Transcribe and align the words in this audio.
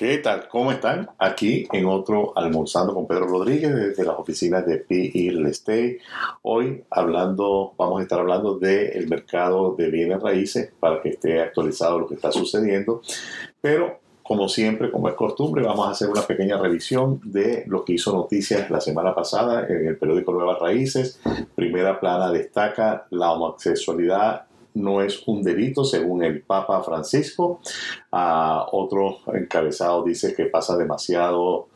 ¿Qué 0.00 0.16
tal? 0.16 0.48
¿Cómo 0.48 0.72
están? 0.72 1.10
Aquí 1.18 1.68
en 1.70 1.84
otro 1.84 2.32
Almorzando 2.34 2.94
con 2.94 3.06
Pedro 3.06 3.26
Rodríguez 3.26 3.74
desde 3.74 4.02
las 4.02 4.18
oficinas 4.18 4.64
de 4.64 4.78
PE 4.78 5.30
Real 5.30 5.44
Estate. 5.44 5.98
Hoy 6.40 6.82
hablando, 6.88 7.74
vamos 7.76 8.00
a 8.00 8.04
estar 8.04 8.18
hablando 8.18 8.58
del 8.58 9.06
mercado 9.10 9.74
de 9.76 9.90
bienes 9.90 10.22
raíces 10.22 10.72
para 10.80 11.02
que 11.02 11.10
esté 11.10 11.42
actualizado 11.42 11.98
lo 11.98 12.08
que 12.08 12.14
está 12.14 12.32
sucediendo. 12.32 13.02
Pero 13.60 14.00
como 14.22 14.48
siempre, 14.48 14.90
como 14.90 15.10
es 15.10 15.14
costumbre, 15.16 15.64
vamos 15.64 15.86
a 15.86 15.90
hacer 15.90 16.08
una 16.08 16.22
pequeña 16.22 16.56
revisión 16.56 17.20
de 17.22 17.64
lo 17.66 17.84
que 17.84 17.92
hizo 17.92 18.10
noticias 18.14 18.70
la 18.70 18.80
semana 18.80 19.14
pasada 19.14 19.66
en 19.68 19.86
el 19.86 19.98
periódico 19.98 20.32
Nuevas 20.32 20.60
Raíces. 20.60 21.20
Primera 21.54 22.00
plana 22.00 22.32
destaca 22.32 23.06
la 23.10 23.32
homosexualidad 23.32 24.46
no 24.74 25.02
es 25.02 25.26
un 25.26 25.42
delito 25.42 25.84
según 25.84 26.22
el 26.22 26.42
Papa 26.42 26.82
Francisco. 26.82 27.60
Uh, 28.12 28.62
otro 28.72 29.18
encabezado 29.34 30.02
dice 30.04 30.34
que 30.34 30.46
pasa 30.46 30.76
demasiado 30.76 31.68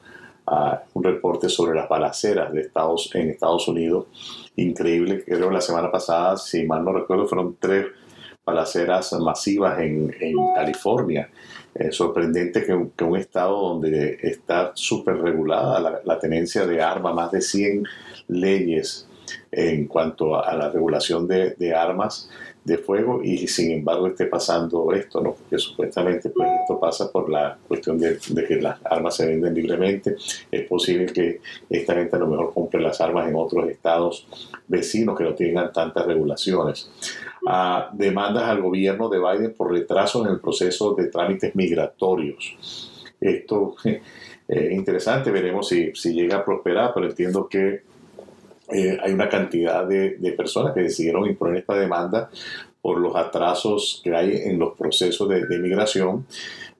uh, 0.46 0.76
un 0.94 1.04
reporte 1.04 1.48
sobre 1.48 1.74
las 1.74 1.88
balaceras 1.88 2.52
de 2.52 2.62
Estados, 2.62 3.10
en 3.14 3.30
Estados 3.30 3.68
Unidos. 3.68 4.06
Increíble, 4.56 5.24
creo 5.24 5.50
la 5.50 5.60
semana 5.60 5.90
pasada, 5.90 6.36
si 6.36 6.64
mal 6.64 6.84
no 6.84 6.92
recuerdo, 6.92 7.26
fueron 7.26 7.56
tres 7.58 7.86
balaceras 8.44 9.12
masivas 9.14 9.80
en, 9.80 10.14
en 10.20 10.36
California. 10.54 11.30
Eh, 11.74 11.90
sorprendente 11.90 12.64
que, 12.64 12.88
que, 12.96 13.04
un 13.04 13.16
estado 13.16 13.58
donde 13.68 14.18
está 14.22 14.70
súper 14.74 15.16
regulada 15.16 16.00
la, 16.04 16.18
tenencia 16.20 16.66
de 16.66 16.80
armas, 16.80 17.14
más 17.14 17.32
de 17.32 17.40
100 17.40 17.84
leyes 18.28 19.08
en 19.50 19.88
cuanto 19.88 20.36
a, 20.36 20.54
la 20.54 20.70
regulación 20.70 21.26
de 21.26 21.74
armas, 21.74 22.30
de 22.64 22.78
fuego 22.78 23.22
y 23.22 23.46
sin 23.46 23.70
embargo 23.72 24.06
esté 24.06 24.26
pasando 24.26 24.90
esto, 24.92 25.20
¿no? 25.20 25.34
Porque 25.34 25.58
supuestamente 25.58 26.30
pues 26.30 26.48
esto 26.62 26.80
pasa 26.80 27.12
por 27.12 27.28
la 27.28 27.58
cuestión 27.68 27.98
de, 27.98 28.18
de, 28.28 28.44
que 28.46 28.56
las 28.56 28.78
armas 28.84 29.16
se 29.16 29.26
venden 29.26 29.54
libremente. 29.54 30.16
Es 30.50 30.66
posible 30.66 31.06
que 31.06 31.40
esta 31.68 31.94
gente 31.94 32.16
a 32.16 32.20
lo 32.20 32.26
mejor 32.26 32.54
compre 32.54 32.80
las 32.80 33.00
armas 33.02 33.28
en 33.28 33.34
otros 33.36 33.68
estados 33.68 34.26
vecinos 34.66 35.16
que 35.16 35.24
no 35.24 35.34
tengan 35.34 35.72
tantas 35.72 36.06
regulaciones. 36.06 36.90
Ah, 37.46 37.90
demandas 37.92 38.44
al 38.44 38.62
gobierno 38.62 39.10
de 39.10 39.18
Biden 39.18 39.52
por 39.52 39.70
retraso 39.70 40.24
en 40.24 40.32
el 40.32 40.40
proceso 40.40 40.94
de 40.94 41.08
trámites 41.08 41.54
migratorios. 41.54 43.04
Esto 43.20 43.76
es 43.84 44.00
eh, 44.48 44.70
interesante, 44.72 45.30
veremos 45.30 45.68
si, 45.68 45.94
si 45.94 46.14
llega 46.14 46.38
a 46.38 46.44
prosperar, 46.44 46.92
pero 46.94 47.06
entiendo 47.06 47.46
que 47.46 47.82
eh, 48.68 48.98
hay 49.02 49.12
una 49.12 49.28
cantidad 49.28 49.86
de, 49.86 50.16
de, 50.18 50.32
personas 50.32 50.72
que 50.72 50.80
decidieron 50.80 51.26
imponer 51.26 51.56
esta 51.56 51.74
demanda 51.74 52.30
por 52.80 52.98
los 52.98 53.14
atrasos 53.16 54.00
que 54.02 54.14
hay 54.14 54.36
en 54.44 54.58
los 54.58 54.76
procesos 54.76 55.28
de, 55.28 55.46
de 55.46 55.58
migración. 55.58 56.26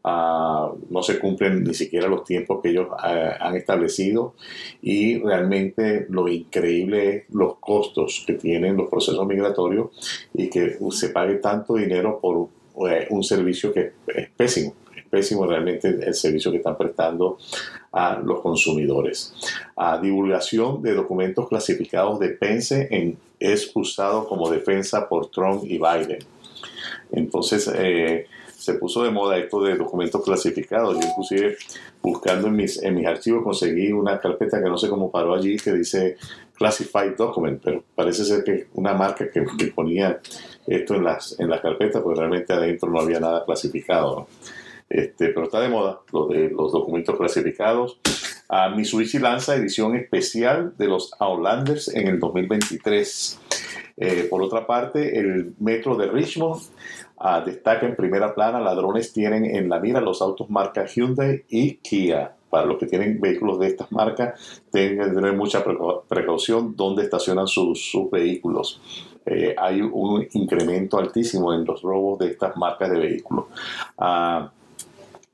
Uh, 0.07 0.77
no 0.91 1.03
se 1.03 1.19
cumplen 1.19 1.65
ni 1.65 1.73
siquiera 1.73 2.09
los 2.09 2.25
tiempos 2.25 2.61
que 2.63 2.69
ellos 2.69 2.89
uh, 2.91 2.97
han 3.41 3.57
establecido 3.57 4.35
y 4.83 5.19
realmente 5.19 6.05
lo 6.11 6.29
increíble 6.29 7.09
es 7.09 7.25
los 7.31 7.57
costos 7.57 8.23
que 8.27 8.35
tienen 8.35 8.77
los 8.77 8.91
procesos 8.91 9.27
migratorios 9.27 9.89
y 10.35 10.51
que 10.51 10.77
se 10.91 11.09
pague 11.09 11.37
tanto 11.37 11.77
dinero 11.77 12.19
por 12.21 12.37
uh, 12.37 12.51
un 13.09 13.25
servicio 13.25 13.73
que 13.73 13.93
es 14.09 14.29
pésimo 14.37 14.75
pésimo 15.15 15.47
realmente 15.47 15.89
el 15.89 16.13
servicio 16.13 16.51
que 16.51 16.57
están 16.57 16.77
prestando 16.77 17.39
a 17.93 18.19
los 18.19 18.41
consumidores. 18.41 19.33
A 19.77 19.99
divulgación 19.99 20.83
de 20.83 20.93
documentos 20.93 21.49
clasificados 21.49 22.19
de 22.19 22.31
Pence 22.31 22.89
en, 22.91 23.17
es 23.39 23.71
usado 23.75 24.27
como 24.27 24.51
defensa 24.51 25.09
por 25.09 25.31
Trump 25.31 25.63
y 25.65 25.79
Biden. 25.79 26.19
Entonces, 27.13 27.71
eh, 27.77 28.27
se 28.59 28.75
puso 28.75 29.05
de 29.05 29.13
moda 29.13 29.39
esto 29.39 29.63
de 29.63 29.77
documentos 29.77 30.21
clasificados. 30.25 30.99
Yo 30.99 31.07
inclusive 31.09 31.59
buscando 32.03 32.49
en 32.49 32.57
mis, 32.57 32.83
en 32.83 32.97
mis 32.97 33.07
archivos 33.07 33.45
conseguí 33.45 33.93
una 33.93 34.19
carpeta 34.19 34.61
que 34.61 34.69
no 34.69 34.77
sé 34.77 34.89
cómo 34.89 35.13
paró 35.13 35.35
allí 35.35 35.57
que 35.59 35.73
dice 35.75 36.17
Classified 36.57 37.15
Document, 37.17 37.61
pero 37.63 37.85
parece 37.95 38.25
ser 38.25 38.43
que 38.43 38.67
una 38.75 38.95
marca 38.95 39.31
que, 39.31 39.47
que 39.57 39.67
ponía 39.69 40.19
esto 40.67 40.97
en 40.97 41.05
las, 41.05 41.39
en 41.39 41.49
las 41.49 41.61
carpetas, 41.61 42.03
porque 42.03 42.19
realmente 42.19 42.53
adentro 42.53 42.91
no 42.91 42.99
había 42.99 43.21
nada 43.21 43.45
clasificado. 43.45 44.17
¿no? 44.17 44.64
Este, 44.89 45.29
pero 45.29 45.45
está 45.45 45.61
de 45.61 45.69
moda 45.69 46.01
lo 46.13 46.27
de 46.27 46.51
los 46.51 46.73
documentos 46.73 47.17
clasificados. 47.17 48.01
Uh, 48.49 48.77
Mitsubishi 48.77 49.19
lanza 49.19 49.57
edición 49.57 49.97
especial 49.97 50.75
de 50.77 50.87
los 50.87 51.13
Outlanders 51.19 51.89
en 51.89 52.09
el 52.09 52.21
2023. 52.21 53.41
Eh, 53.97 54.27
por 54.29 54.43
otra 54.43 54.67
parte, 54.67 55.19
el 55.19 55.55
metro 55.59 55.97
de 55.97 56.09
Richmond 56.09 56.61
uh, 57.19 57.45
destaca 57.45 57.87
en 57.87 57.97
primera 57.97 58.35
plana, 58.35 58.61
ladrones 58.61 59.13
tienen 59.13 59.45
en 59.45 59.69
la 59.69 59.79
mira 59.79 60.01
los 60.01 60.21
autos 60.21 60.51
marca 60.51 60.87
Hyundai 60.87 61.45
y 61.49 61.77
Kia. 61.77 62.35
Para 62.51 62.67
los 62.67 62.79
que 62.79 62.87
tienen 62.87 63.21
vehículos 63.21 63.59
de 63.59 63.67
estas 63.67 63.91
marcas, 63.91 64.63
tengan 64.71 65.09
que 65.09 65.15
tener 65.17 65.33
mucha 65.33 65.65
precaución 66.07 66.77
donde 66.77 67.03
estacionan 67.03 67.49
sus, 67.49 67.91
sus 67.91 68.09
vehículos. 68.13 68.81
Eh, 69.27 69.57
hay 69.59 69.81
un 69.81 70.25
incremento 70.35 70.99
altísimo 70.99 71.53
en 71.53 71.65
los 71.65 71.83
robos 71.83 72.21
de 72.21 72.29
estas 72.29 72.57
marcas 72.57 72.91
de 72.91 72.99
vehículos. 72.99 73.47
Uh, 73.99 74.47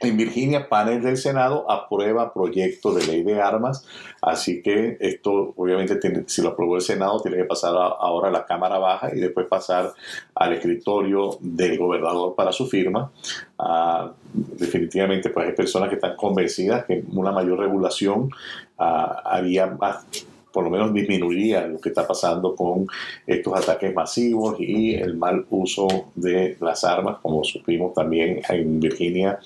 en 0.01 0.17
Virginia, 0.17 0.69
panel 0.69 1.03
del 1.03 1.17
Senado 1.17 1.71
aprueba 1.71 2.33
proyecto 2.33 2.93
de 2.93 3.07
ley 3.07 3.23
de 3.23 3.41
armas, 3.41 3.87
así 4.23 4.63
que 4.63 4.97
esto 5.01 5.53
obviamente 5.57 5.97
tiene, 5.97 6.25
si 6.27 6.43
lo 6.43 6.51
aprobó 6.51 6.77
el 6.77 6.83
Senado 6.83 7.21
tiene 7.21 7.37
que 7.37 7.45
pasar 7.45 7.75
ahora 7.75 8.29
a 8.29 8.33
la 8.33 8.47
Cámara 8.47 8.79
Baja 8.79 9.15
y 9.15 9.21
después 9.21 9.47
pasar 9.47 9.93
al 10.35 10.53
escritorio 10.55 11.37
del 11.41 11.79
gobernador 11.79 12.35
para 12.35 12.53
su 12.53 12.67
firma. 12.67 13.11
Uh, 13.59 14.11
definitivamente 14.35 15.29
pues 15.29 15.49
hay 15.49 15.53
personas 15.53 15.89
que 15.91 15.97
están 15.97 16.17
convencidas 16.17 16.85
que 16.87 17.05
una 17.13 17.31
mayor 17.31 17.59
regulación 17.59 18.31
uh, 18.79 18.83
haría 19.25 19.67
más 19.67 20.07
por 20.53 20.65
lo 20.65 20.71
menos 20.71 20.93
disminuiría 20.93 21.67
lo 21.67 21.81
que 21.81 21.91
está 21.91 22.07
pasando 22.07 22.55
con 22.55 22.87
estos 23.27 23.55
ataques 23.57 23.95
masivos 23.95 24.57
y 24.59 24.95
el 24.95 25.17
mal 25.17 25.47
uso 25.51 25.87
de 26.15 26.57
las 26.61 26.85
armas, 26.85 27.19
como 27.23 27.45
supimos 27.45 27.95
también 27.95 28.41
en 28.49 28.81
Virginia 28.81 29.39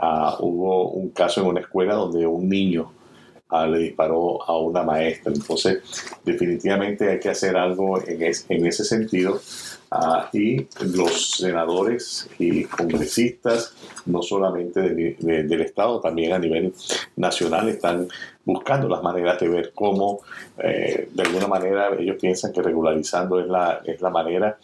Uh, 0.00 0.36
hubo 0.38 0.90
un 0.90 1.10
caso 1.10 1.40
en 1.40 1.48
una 1.48 1.60
escuela 1.60 1.94
donde 1.94 2.24
un 2.24 2.48
niño 2.48 2.92
uh, 3.50 3.66
le 3.66 3.78
disparó 3.78 4.42
a 4.48 4.56
una 4.56 4.82
maestra. 4.84 5.32
Entonces, 5.32 5.82
definitivamente 6.24 7.10
hay 7.10 7.18
que 7.18 7.30
hacer 7.30 7.56
algo 7.56 8.00
en, 8.06 8.22
es, 8.22 8.46
en 8.48 8.64
ese 8.66 8.84
sentido. 8.84 9.40
Uh, 9.90 10.36
y 10.36 10.66
los 10.94 11.30
senadores 11.38 12.28
y 12.38 12.64
congresistas, 12.64 13.72
no 14.04 14.20
solamente 14.20 14.82
de, 14.82 15.16
de, 15.18 15.42
del 15.44 15.60
Estado, 15.62 15.98
también 16.00 16.34
a 16.34 16.38
nivel 16.38 16.74
nacional, 17.16 17.70
están 17.70 18.06
buscando 18.44 18.86
las 18.86 19.02
maneras 19.02 19.40
de 19.40 19.48
ver 19.48 19.72
cómo, 19.74 20.20
eh, 20.58 21.08
de 21.10 21.22
alguna 21.22 21.46
manera, 21.46 21.90
ellos 21.98 22.16
piensan 22.20 22.52
que 22.52 22.60
regularizando 22.60 23.40
es 23.40 23.46
la, 23.46 23.80
es 23.84 24.00
la 24.02 24.10
manera. 24.10 24.58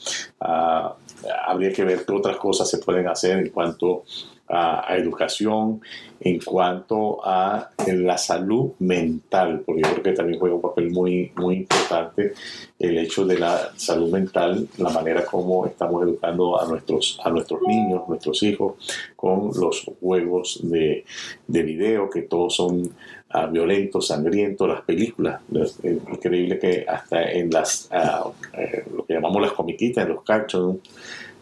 habría 1.46 1.72
que 1.72 1.84
ver 1.84 2.04
qué 2.04 2.12
otras 2.12 2.36
cosas 2.36 2.68
se 2.68 2.78
pueden 2.78 3.08
hacer 3.08 3.38
en 3.38 3.48
cuanto 3.48 4.04
a, 4.48 4.92
a, 4.92 4.96
educación, 4.96 5.80
en 6.20 6.40
cuanto 6.40 7.20
a 7.24 7.70
la 7.86 8.16
salud 8.16 8.72
mental, 8.78 9.62
porque 9.64 9.82
yo 9.82 9.90
creo 9.90 10.02
que 10.02 10.12
también 10.12 10.38
juega 10.38 10.56
un 10.56 10.62
papel 10.62 10.90
muy, 10.90 11.32
muy 11.36 11.56
importante 11.56 12.32
el 12.78 12.98
hecho 12.98 13.24
de 13.24 13.38
la 13.38 13.72
salud 13.76 14.10
mental, 14.10 14.66
la 14.78 14.90
manera 14.90 15.24
como 15.24 15.66
estamos 15.66 16.02
educando 16.02 16.60
a 16.60 16.66
nuestros, 16.66 17.20
a 17.22 17.30
nuestros 17.30 17.60
niños, 17.62 18.02
nuestros 18.08 18.42
hijos, 18.42 18.74
con 19.16 19.50
los 19.58 19.84
juegos 20.00 20.60
de, 20.62 21.04
de 21.46 21.62
video, 21.62 22.10
que 22.10 22.22
todos 22.22 22.56
son 22.56 22.80
uh, 23.34 23.50
violentos, 23.50 24.08
sangrientos, 24.08 24.68
las 24.68 24.82
películas. 24.82 25.40
Es 25.54 25.78
increíble 25.84 26.58
que 26.58 26.84
hasta 26.88 27.30
en 27.32 27.50
las, 27.50 27.90
uh, 27.92 28.30
lo 28.96 29.04
que 29.06 29.14
llamamos 29.14 29.42
las 29.42 29.52
comiquitas, 29.52 30.04
en 30.04 30.14
los 30.14 30.24
cartoons, 30.24 30.80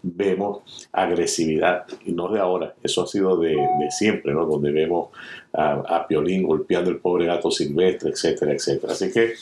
vemos 0.03 0.59
agresividad, 0.91 1.85
y 2.05 2.11
no 2.11 2.27
de 2.27 2.39
ahora, 2.39 2.75
eso 2.83 3.03
ha 3.03 3.07
sido 3.07 3.37
de, 3.37 3.57
siempre, 3.89 4.33
¿no? 4.33 4.45
donde 4.45 4.71
vemos 4.71 5.09
a, 5.53 5.71
a, 5.73 6.07
Piolín 6.07 6.43
golpeando 6.43 6.89
el 6.89 6.97
pobre 6.97 7.25
gato 7.25 7.49
silvestre, 7.49 8.09
etcétera, 8.09 8.51
etcétera. 8.51 8.91
Así 8.91 9.11
que 9.11 9.33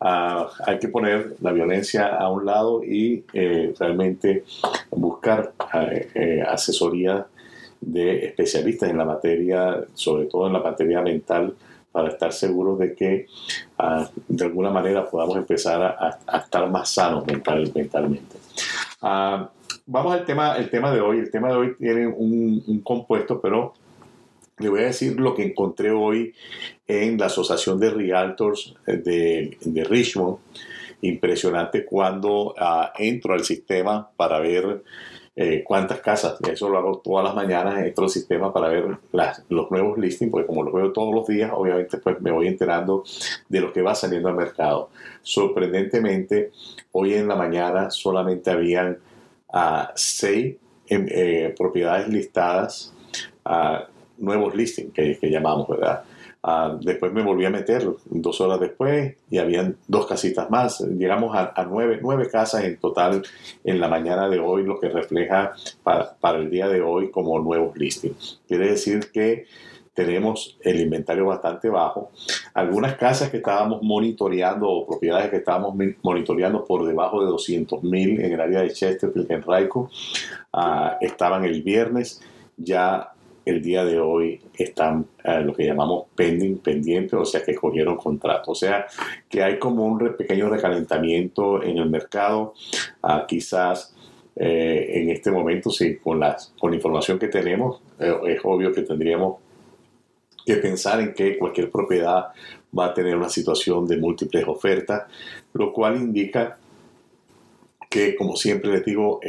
uh, 0.00 0.46
hay 0.66 0.78
que 0.78 0.88
poner 0.88 1.36
la 1.42 1.52
violencia 1.52 2.16
a 2.16 2.30
un 2.30 2.46
lado 2.46 2.82
y 2.82 3.24
eh, 3.34 3.74
realmente 3.78 4.44
buscar 4.90 5.52
eh, 5.74 6.08
eh, 6.14 6.42
asesoría 6.48 7.26
de 7.80 8.26
especialistas 8.26 8.88
en 8.88 8.96
la 8.96 9.04
materia, 9.04 9.84
sobre 9.92 10.24
todo 10.26 10.46
en 10.46 10.54
la 10.54 10.60
materia 10.60 11.02
mental, 11.02 11.54
para 11.92 12.08
estar 12.08 12.32
seguros 12.32 12.78
de 12.78 12.94
que 12.94 13.26
uh, 13.78 14.04
de 14.28 14.44
alguna 14.44 14.70
manera 14.70 15.08
podamos 15.08 15.36
empezar 15.36 15.80
a, 15.82 16.38
estar 16.38 16.68
más 16.70 16.90
sanos 16.90 17.24
mental, 17.26 17.72
mentalmente. 17.74 18.36
Vamos 19.86 20.12
al 20.12 20.24
tema, 20.24 20.56
el 20.56 20.68
tema 20.68 20.92
de 20.92 21.00
hoy. 21.00 21.18
El 21.18 21.30
tema 21.30 21.48
de 21.48 21.56
hoy 21.56 21.76
tiene 21.76 22.06
un, 22.06 22.80
compuesto, 22.84 23.40
pero 23.40 23.74
le 24.58 24.68
voy 24.68 24.80
a 24.80 24.86
decir 24.86 25.18
lo 25.18 25.34
que 25.34 25.44
encontré 25.44 25.90
hoy 25.90 26.34
en 26.86 27.18
la 27.18 27.26
Asociación 27.26 27.78
de 27.78 27.90
Realtors 27.90 28.74
de, 28.86 29.56
Richmond. 29.88 30.38
Impresionante 31.02 31.84
cuando 31.84 32.54
uh, 32.54 32.86
entro 32.98 33.34
al 33.34 33.44
sistema 33.44 34.08
para 34.16 34.40
ver 34.40 34.82
eh, 35.36 35.62
cuántas 35.62 36.00
casas. 36.00 36.38
Eso 36.50 36.70
lo 36.70 36.78
hago 36.78 37.02
todas 37.04 37.22
las 37.22 37.34
mañanas, 37.34 37.84
entro 37.84 38.04
al 38.04 38.10
sistema 38.10 38.50
para 38.50 38.68
ver 38.68 38.96
los 39.50 39.70
nuevos 39.70 39.98
listings, 39.98 40.30
porque 40.30 40.46
como 40.46 40.62
los 40.62 40.72
veo 40.72 40.92
todos 40.92 41.14
los 41.14 41.26
días, 41.26 41.50
obviamente 41.54 41.98
pues 41.98 42.18
me 42.22 42.30
voy 42.30 42.48
enterando 42.48 43.04
de 43.46 43.60
lo 43.60 43.74
que 43.74 43.82
va 43.82 43.94
saliendo 43.94 44.30
al 44.30 44.36
mercado. 44.36 44.88
Sorprendentemente, 45.20 46.52
hoy 46.92 47.12
en 47.12 47.28
la 47.28 47.36
mañana 47.36 47.90
solamente 47.90 48.50
habían 48.50 48.98
uh, 49.52 49.86
seis 49.94 50.56
eh, 50.88 51.54
propiedades 51.56 52.08
listadas, 52.08 52.94
uh, 53.44 53.84
nuevos 54.18 54.54
listings 54.54 54.92
que, 54.92 55.18
llamamos, 55.22 55.68
¿verdad? 55.68 56.04
Ah, 56.48 56.78
después 56.80 57.12
me 57.12 57.24
volví 57.24 57.44
a 57.44 57.50
meter 57.50 57.84
dos 58.04 58.40
horas 58.40 58.60
después 58.60 59.16
y 59.28 59.38
habían 59.38 59.76
dos 59.88 60.06
casitas 60.06 60.48
más. 60.48 60.80
Llegamos 60.80 61.34
a, 61.34 61.52
nueve, 61.68 61.98
nueve, 62.00 62.28
casas 62.30 62.62
en 62.62 62.76
total 62.76 63.24
en 63.64 63.80
la 63.80 63.88
mañana 63.88 64.28
de 64.28 64.38
hoy, 64.38 64.62
lo 64.62 64.78
que 64.78 64.88
refleja 64.88 65.54
para, 65.82 66.14
para 66.14 66.38
el 66.38 66.48
día 66.48 66.68
de 66.68 66.82
hoy 66.82 67.10
como 67.10 67.40
nuevos 67.40 67.76
listings. 67.76 68.40
Quiere 68.46 68.68
decir 68.68 69.10
que 69.10 69.46
tenemos 69.96 70.56
el 70.60 70.78
inventario 70.78 71.26
bastante 71.26 71.68
bajo. 71.68 72.10
Algunas 72.54 72.96
casas 72.96 73.30
que 73.30 73.38
estábamos 73.38 73.82
monitoreando 73.82 74.68
o 74.68 74.86
propiedades 74.86 75.30
que 75.30 75.38
estábamos 75.38 75.74
monitoreando 76.02 76.64
por 76.64 76.86
debajo 76.86 77.20
de 77.20 77.26
200 77.26 77.82
mil 77.82 78.20
en 78.20 78.32
el 78.34 78.40
área 78.40 78.60
de 78.60 78.70
Chesterfield, 78.70 79.32
en 79.32 79.42
Raico, 79.42 79.90
ah, 80.52 80.98
estaban 81.00 81.44
el 81.44 81.62
viernes 81.62 82.20
ya 82.58 83.10
el 83.46 83.62
día 83.62 83.84
de 83.84 83.98
hoy 84.00 84.40
están 84.58 85.06
eh, 85.22 85.40
lo 85.40 85.54
que 85.54 85.64
llamamos 85.64 86.06
pending, 86.14 86.58
pendiente, 86.58 87.14
o 87.14 87.24
sea 87.24 87.42
que 87.42 87.54
cogieron 87.54 87.96
contrato. 87.96 88.50
O 88.50 88.54
sea 88.54 88.86
que 89.28 89.42
hay 89.42 89.58
como 89.58 89.86
un 89.86 90.16
pequeño 90.16 90.48
recalentamiento 90.50 91.62
en 91.62 91.78
el 91.78 91.88
mercado. 91.88 92.54
Ah, 93.02 93.24
quizás 93.26 93.94
eh, 94.34 94.90
en 94.94 95.10
este 95.10 95.30
momento, 95.30 95.70
sí, 95.70 95.96
con, 95.96 96.20
las, 96.20 96.52
con 96.58 96.70
la 96.70 96.76
información 96.76 97.18
que 97.18 97.28
tenemos, 97.28 97.80
eh, 98.00 98.14
es 98.26 98.40
obvio 98.42 98.72
que 98.72 98.82
tendríamos 98.82 99.36
que 100.46 100.56
pensar 100.56 101.00
en 101.00 101.12
que 101.12 101.36
cualquier 101.36 101.70
propiedad 101.70 102.28
va 102.76 102.86
a 102.86 102.94
tener 102.94 103.16
una 103.16 103.28
situación 103.28 103.86
de 103.86 103.96
múltiples 103.96 104.46
ofertas, 104.46 105.04
lo 105.52 105.72
cual 105.72 105.96
indica 105.96 106.56
que, 107.90 108.14
como 108.14 108.36
siempre 108.36 108.70
les 108.70 108.84
digo, 108.84 109.20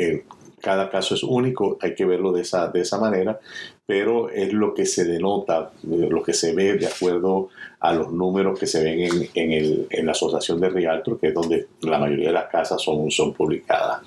cada 0.62 0.90
caso 0.90 1.16
es 1.16 1.24
único, 1.24 1.78
hay 1.82 1.96
que 1.96 2.06
verlo 2.06 2.32
de 2.32 2.42
esa, 2.42 2.68
de 2.68 2.82
esa 2.82 3.00
manera, 3.00 3.40
pero 3.86 4.30
es 4.30 4.54
lo 4.54 4.74
que 4.74 4.86
se 4.86 5.06
denota, 5.06 5.72
lo 5.84 6.22
que 6.22 6.34
se 6.34 6.54
ve 6.54 6.74
de 6.74 6.88
acuerdo 6.88 7.50
a 7.80 7.94
los 7.94 8.12
números 8.12 8.60
que 8.60 8.68
se 8.68 8.84
ven 8.84 9.00
en, 9.00 9.30
en, 9.34 9.52
el, 9.52 9.88
en 9.90 10.06
la 10.06 10.12
Asociación 10.12 10.60
de 10.60 10.70
Realtor, 10.70 11.20
que 11.20 11.28
es 11.28 11.34
donde 11.34 11.68
la 11.82 12.00
mayoría 12.00 12.28
de 12.28 12.34
las 12.34 12.50
casas 12.50 12.82
son, 12.82 13.10
son 13.10 13.34
publicadas. 13.34 14.02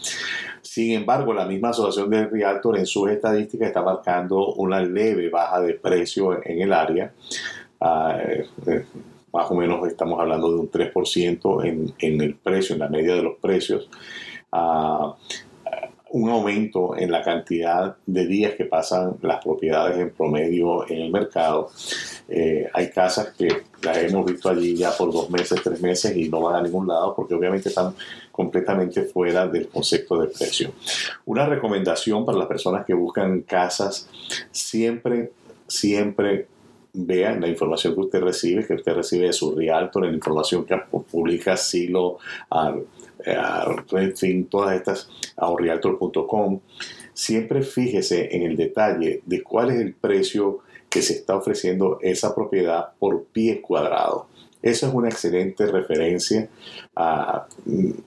Sin 0.72 0.93
embargo, 0.93 1.34
la 1.34 1.46
misma 1.46 1.70
Asociación 1.70 2.11
de 2.11 2.26
Realtor 2.26 2.78
en 2.78 2.87
sus 2.87 3.11
estadísticas 3.11 3.67
está 3.67 3.82
marcando 3.82 4.55
una 4.55 4.81
leve 4.81 5.28
baja 5.28 5.61
de 5.61 5.75
precio 5.75 6.46
en 6.46 6.62
el 6.62 6.72
área. 6.72 7.12
Ah, 7.81 8.17
eh, 8.25 8.84
más 9.32 9.50
o 9.50 9.56
menos 9.56 9.84
estamos 9.88 10.20
hablando 10.20 10.49
de 10.49 10.61
un 10.61 10.70
3% 10.70 11.93
en, 11.99 12.20
el 12.20 12.37
precio, 12.37 12.75
en 12.75 12.78
la 12.78 12.88
media 12.88 13.17
de 13.17 13.22
los 13.22 13.38
precios. 13.38 13.90
Uh, 14.52 15.12
un 16.12 16.28
aumento 16.28 16.96
en 16.96 17.11
la 17.11 17.23
cantidad 17.23 17.96
de 18.06 18.26
días 18.26 18.55
que 18.55 18.64
pasan 18.64 19.16
las 19.23 19.43
propiedades 19.43 19.99
en 19.99 20.11
promedio 20.11 20.88
en 20.88 21.02
el 21.02 21.11
mercado. 21.11 21.70
Eh, 22.28 22.69
hay 22.73 22.90
casas 22.90 23.32
que 23.37 23.62
las 23.82 23.96
hemos 23.99 24.26
visto 24.26 24.49
allí 24.49 24.76
ya 24.76 24.90
por 24.90 25.12
dos 25.12 25.31
meses, 25.31 25.61
tres 25.62 25.81
meses 25.81 26.16
y 26.16 26.28
no 26.28 26.40
van 26.40 26.56
a 26.56 26.62
ningún 26.62 26.87
lado 26.88 27.14
porque 27.14 27.34
obviamente 27.34 27.69
están 27.69 27.94
completamente 28.40 29.02
fuera 29.02 29.46
del 29.46 29.69
concepto 29.69 30.19
de 30.19 30.28
precio. 30.28 30.72
Una 31.26 31.44
recomendación 31.44 32.25
para 32.25 32.38
las 32.38 32.48
personas 32.48 32.87
que 32.87 32.94
buscan 32.94 33.42
casas, 33.42 34.08
siempre, 34.50 35.31
siempre 35.66 36.46
vean 36.94 37.42
la 37.42 37.48
información 37.48 37.92
que 37.94 38.00
usted 38.00 38.20
recibe, 38.22 38.66
que 38.66 38.72
usted 38.72 38.94
recibe 38.94 39.26
de 39.26 39.34
su 39.34 39.54
realtor, 39.54 40.06
la 40.06 40.10
información 40.10 40.64
que 40.64 40.75
publica 41.10 41.54
Silo, 41.58 42.16
Redfin, 43.90 44.46
todas 44.46 44.75
estas, 44.75 45.10
ahorrialtor.com, 45.37 46.60
siempre 47.12 47.60
fíjese 47.60 48.34
en 48.34 48.44
el 48.44 48.56
detalle 48.56 49.20
de 49.26 49.42
cuál 49.42 49.70
es 49.72 49.81
el 49.81 49.92
precio 49.92 50.60
que 50.88 51.02
se 51.02 51.12
está 51.12 51.37
ofreciendo 51.37 51.98
esa 52.00 52.34
propiedad 52.34 52.88
por 52.98 53.25
pie 53.25 53.60
cuadrado. 53.60 54.29
Esa 54.62 54.88
es 54.88 54.94
una 54.94 55.08
excelente 55.08 55.66
referencia 55.66 56.48
ah, 56.96 57.46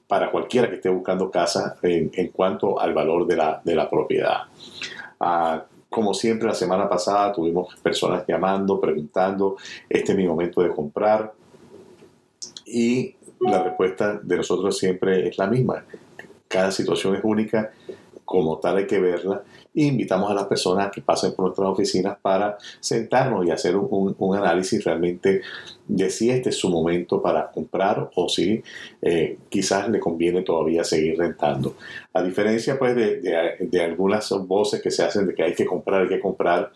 para 0.07 0.29
cualquiera 0.29 0.69
que 0.69 0.75
esté 0.75 0.89
buscando 0.89 1.31
casa 1.31 1.77
en, 1.81 2.27
cuanto 2.29 2.79
al 2.79 2.94
valor 2.94 3.25
de 3.25 3.35
la, 3.35 3.61
de 3.63 3.75
la 3.75 3.89
propiedad. 3.89 4.44
Ah, 5.19 5.63
como 5.89 6.13
siempre, 6.13 6.47
la 6.47 6.55
semana 6.55 6.89
pasada 6.89 7.31
tuvimos 7.31 7.75
personas 7.75 8.23
llamando, 8.27 8.79
preguntando, 8.79 9.57
este 9.88 10.11
es 10.11 10.17
mi 10.17 10.27
momento 10.27 10.61
de 10.61 10.69
comprar. 10.69 11.33
Y 12.65 13.15
la 13.39 13.61
respuesta 13.61 14.19
de 14.21 14.38
nosotros 14.38 14.77
siempre 14.77 15.27
es 15.27 15.38
la 15.38 15.47
misma. 15.47 15.85
Cada 16.47 16.71
situación 16.71 17.15
es 17.15 17.21
única, 17.23 17.71
como 18.33 18.57
tal 18.57 18.77
hay 18.77 18.88
que 18.88 19.00
verla 19.00 19.44
e 19.75 19.83
invitamos 19.83 20.31
a 20.31 20.33
las 20.33 20.45
personas 20.45 20.91
que 20.91 21.01
pasen 21.01 21.35
por 21.35 21.45
nuestras 21.45 21.69
oficinas 21.69 22.18
para 22.19 22.57
sentarnos 22.80 23.45
y 23.45 23.51
hacer 23.51 23.75
un, 23.75 24.35
análisis 24.35 24.83
realmente 24.83 25.41
de 25.88 26.09
si 26.09 26.31
este 26.31 26.50
es 26.50 26.57
su 26.57 26.68
momento 26.68 27.21
para 27.21 27.51
comprar 27.51 28.09
o 28.15 28.27
si 28.27 28.63
eh, 29.03 29.38
quizás 29.50 29.88
le 29.88 30.00
conviene 30.00 30.41
todavía 30.41 30.83
seguir 30.83 31.15
rentando. 31.15 31.75
A 32.12 32.24
diferencia 32.24 32.80
pues 32.80 32.95
de, 32.95 33.21
de 33.59 33.83
algunas 33.83 34.27
voces 34.47 34.81
que 34.81 34.89
se 34.89 35.03
hacen 35.03 35.27
de 35.27 35.35
que 35.35 35.44
hay 35.44 35.53
que 35.53 35.68
comprar, 35.68 36.01
hay 36.01 36.09
que 36.09 36.19
comprar, 36.19 36.71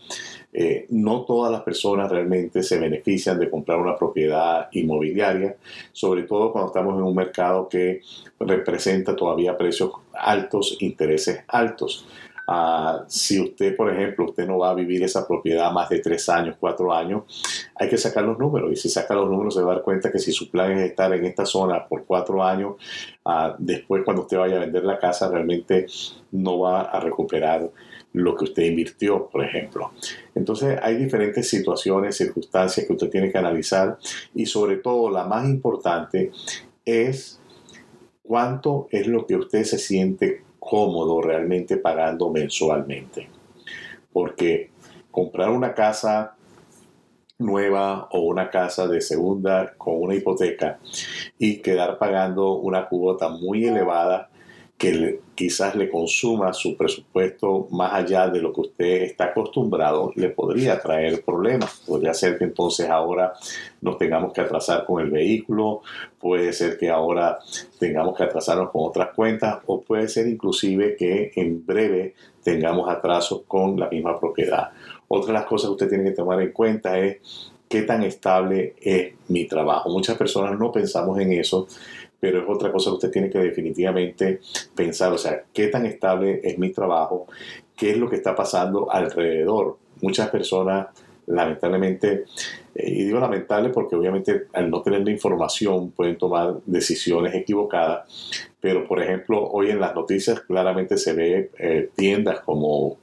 eh, 0.59 0.87
no 0.89 1.23
todas 1.23 1.51
las 1.51 1.61
personas 1.61 2.09
realmente 2.09 2.63
se 2.63 2.79
benefician 2.79 3.37
de 3.37 3.47
comprar 3.47 3.77
una 3.77 3.95
propiedad 3.95 4.69
inmobiliaria, 4.71 5.55
sobre 5.91 6.23
todo 6.23 6.51
cuando 6.51 6.69
estamos 6.69 6.97
en 6.97 7.03
un 7.03 7.15
mercado 7.15 7.69
que 7.69 8.01
representa 8.39 9.15
todavía 9.15 9.55
precios 9.55 9.91
altos, 10.13 10.75
intereses 10.79 11.41
altos. 11.47 12.07
Ah, 12.47 13.03
si 13.07 13.39
usted, 13.39 13.75
por 13.75 13.93
ejemplo, 13.93 14.25
usted 14.25 14.47
no 14.47 14.57
va 14.57 14.71
a 14.71 14.73
vivir 14.73 15.03
esa 15.03 15.27
propiedad 15.27 15.71
más 15.71 15.89
de 15.89 15.99
tres 15.99 16.27
años, 16.27 16.55
cuatro 16.59 16.91
años, 16.91 17.23
hay 17.75 17.87
que 17.87 17.97
sacar 17.99 18.23
los 18.23 18.39
números. 18.39 18.71
Y 18.71 18.77
si 18.77 18.89
saca 18.89 19.13
los 19.13 19.29
números, 19.29 19.53
se 19.53 19.61
va 19.61 19.73
a 19.73 19.75
dar 19.75 19.83
cuenta 19.83 20.11
que 20.11 20.17
si 20.17 20.31
su 20.31 20.49
plan 20.49 20.71
es 20.71 20.89
estar 20.89 21.13
en 21.13 21.23
esta 21.23 21.45
zona 21.45 21.87
por 21.87 22.05
cuatro 22.05 22.43
años, 22.43 22.77
ah, 23.25 23.55
después 23.59 24.01
cuando 24.03 24.23
usted 24.23 24.37
vaya 24.37 24.55
a 24.55 24.61
vender 24.61 24.83
la 24.85 24.97
casa, 24.97 25.29
realmente 25.29 25.85
no 26.31 26.57
va 26.57 26.81
a 26.81 26.99
recuperar 26.99 27.69
lo 28.13 28.35
que 28.35 28.45
usted 28.45 28.63
invirtió, 28.63 29.27
por 29.29 29.43
ejemplo. 29.43 29.91
Entonces 30.33 30.79
hay 30.81 30.95
diferentes 30.95 31.49
situaciones, 31.49 32.17
circunstancias 32.17 32.85
que 32.85 32.93
usted 32.93 33.09
tiene 33.09 33.31
que 33.31 33.37
analizar 33.37 33.97
y 34.33 34.45
sobre 34.45 34.77
todo 34.77 35.09
la 35.09 35.25
más 35.25 35.45
importante 35.45 36.31
es 36.85 37.39
cuánto 38.23 38.87
es 38.91 39.07
lo 39.07 39.25
que 39.25 39.35
usted 39.35 39.63
se 39.63 39.77
siente 39.77 40.43
cómodo 40.59 41.21
realmente 41.21 41.77
pagando 41.77 42.29
mensualmente. 42.29 43.29
Porque 44.11 44.71
comprar 45.11 45.49
una 45.49 45.73
casa 45.73 46.35
nueva 47.39 48.07
o 48.11 48.21
una 48.21 48.49
casa 48.49 48.87
de 48.87 48.99
segunda 49.01 49.73
con 49.77 50.01
una 50.01 50.15
hipoteca 50.15 50.79
y 51.37 51.57
quedar 51.57 51.99
pagando 51.99 52.55
una 52.55 52.87
cuota 52.87 53.29
muy 53.29 53.65
elevada 53.65 54.29
que 54.77 55.21
quizás 55.33 55.75
le 55.75 55.89
consuma 55.89 56.53
su 56.53 56.77
presupuesto 56.77 57.67
más 57.71 57.93
allá 57.93 58.27
de 58.27 58.39
lo 58.39 58.53
que 58.53 58.61
usted 58.61 59.03
está 59.03 59.25
acostumbrado, 59.25 60.11
le 60.15 60.29
podría 60.29 60.79
traer 60.79 61.23
problemas. 61.23 61.81
Podría 61.87 62.13
ser 62.13 62.37
que 62.37 62.43
entonces 62.43 62.87
ahora 62.87 63.33
nos 63.81 63.97
tengamos 63.97 64.33
que 64.33 64.41
atrasar 64.41 64.85
con 64.85 65.01
el 65.01 65.09
vehículo, 65.09 65.81
puede 66.19 66.53
ser 66.53 66.77
que 66.77 66.91
ahora 66.91 67.39
tengamos 67.79 68.15
que 68.15 68.23
atrasarnos 68.23 68.69
con 68.69 68.83
otras 68.85 69.09
cuentas 69.15 69.59
o 69.65 69.81
puede 69.81 70.07
ser 70.07 70.27
inclusive 70.27 70.95
que 70.95 71.31
en 71.35 71.65
breve 71.65 72.13
tengamos 72.43 72.87
atrasos 72.87 73.41
con 73.47 73.79
la 73.79 73.89
misma 73.89 74.19
propiedad. 74.19 74.69
Otra 75.07 75.27
de 75.27 75.39
las 75.39 75.45
cosas 75.45 75.69
que 75.69 75.73
usted 75.73 75.89
tiene 75.89 76.03
que 76.03 76.15
tomar 76.15 76.39
en 76.41 76.51
cuenta 76.51 76.99
es 76.99 77.17
qué 77.67 77.81
tan 77.81 78.03
estable 78.03 78.75
es 78.79 79.13
mi 79.27 79.45
trabajo. 79.45 79.89
Muchas 79.89 80.17
personas 80.17 80.57
no 80.57 80.71
pensamos 80.71 81.19
en 81.19 81.33
eso 81.33 81.67
pero 82.19 82.39
es 82.39 82.45
otra 82.47 82.71
cosa 82.71 82.89
que 82.89 82.95
usted 82.95 83.11
tiene 83.11 83.29
que 83.29 83.39
definitivamente 83.39 84.39
pensar, 84.75 85.11
o 85.13 85.17
sea, 85.17 85.43
qué 85.53 85.67
tan 85.67 85.85
estable 85.85 86.41
es 86.43 86.57
mi 86.57 86.71
trabajo, 86.71 87.27
qué 87.75 87.91
es 87.91 87.97
lo 87.97 88.09
que 88.09 88.15
está 88.15 88.35
pasando 88.35 88.91
alrededor. 88.91 89.77
Muchas 90.01 90.29
personas, 90.29 90.87
lamentablemente, 91.27 92.25
eh, 92.75 92.89
y 92.89 93.03
digo 93.05 93.19
lamentable 93.19 93.69
porque 93.69 93.95
obviamente 93.95 94.47
al 94.53 94.69
no 94.69 94.81
tener 94.81 95.03
la 95.03 95.11
información 95.11 95.91
pueden 95.91 96.17
tomar 96.17 96.55
decisiones 96.65 97.35
equivocadas, 97.35 98.07
pero 98.59 98.87
por 98.87 99.01
ejemplo, 99.01 99.47
hoy 99.51 99.69
en 99.69 99.79
las 99.79 99.93
noticias 99.93 100.41
claramente 100.41 100.97
se 100.97 101.13
ve 101.13 101.51
eh, 101.59 101.89
tiendas 101.95 102.41
como 102.41 102.87
uh, 102.87 102.97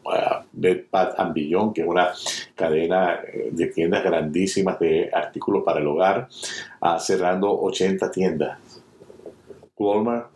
Bed 0.52 0.84
Bath 0.90 1.18
and 1.18 1.32
Beyond, 1.32 1.74
que 1.74 1.82
es 1.82 1.86
una 1.86 2.12
cadena 2.56 3.20
eh, 3.26 3.50
de 3.52 3.66
tiendas 3.68 4.02
grandísimas 4.02 4.78
de 4.80 5.10
artículos 5.12 5.62
para 5.64 5.80
el 5.80 5.86
hogar, 5.86 6.28
uh, 6.80 6.98
cerrando 6.98 7.60
80 7.60 8.10
tiendas 8.10 8.58
Walmart 9.76 10.30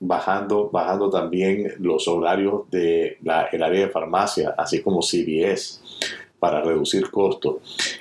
bajando, 0.00 0.68
bajando 0.70 1.10
también 1.10 1.74
los 1.78 2.08
horarios 2.08 2.68
del 2.70 3.18
el 3.52 3.62
área 3.62 3.86
de 3.86 3.88
farmacia, 3.88 4.54
así 4.58 4.82
como 4.82 5.00
CVS 5.00 5.80
para 6.42 6.60
reducir 6.60 7.08
costos. 7.08 7.56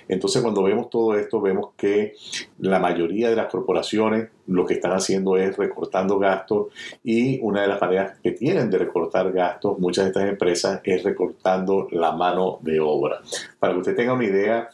Entonces 0.08 0.42
cuando 0.42 0.63
vemos 0.63 0.90
todo 0.90 1.16
esto, 1.16 1.40
vemos 1.40 1.74
que 1.78 2.16
la 2.58 2.80
mayoría 2.80 3.30
de 3.30 3.36
las 3.36 3.51
corporaciones 3.51 4.30
lo 4.48 4.66
que 4.66 4.74
están 4.74 4.94
haciendo 4.94 5.38
es 5.38 5.56
recortando 5.58 6.18
gastos 6.18 6.70
y 7.04 7.40
una 7.42 7.62
de 7.62 7.68
las 7.68 7.80
maneras 7.80 8.18
que 8.18 8.32
tienen 8.32 8.72
de 8.72 8.80
recortar 8.80 9.32
gastos, 9.32 9.78
muchas 9.78 10.06
de 10.06 10.10
estas 10.10 10.28
empresas, 10.28 10.82
es 10.84 11.04
recortando 11.04 11.88
la 11.92 12.13
mano 12.13 12.58
de 12.62 12.80
obra. 12.80 13.22
Para 13.60 13.74
que 13.74 13.80
usted 13.80 13.96
tenga 13.96 14.13
una 14.13 14.25
idea, 14.25 14.70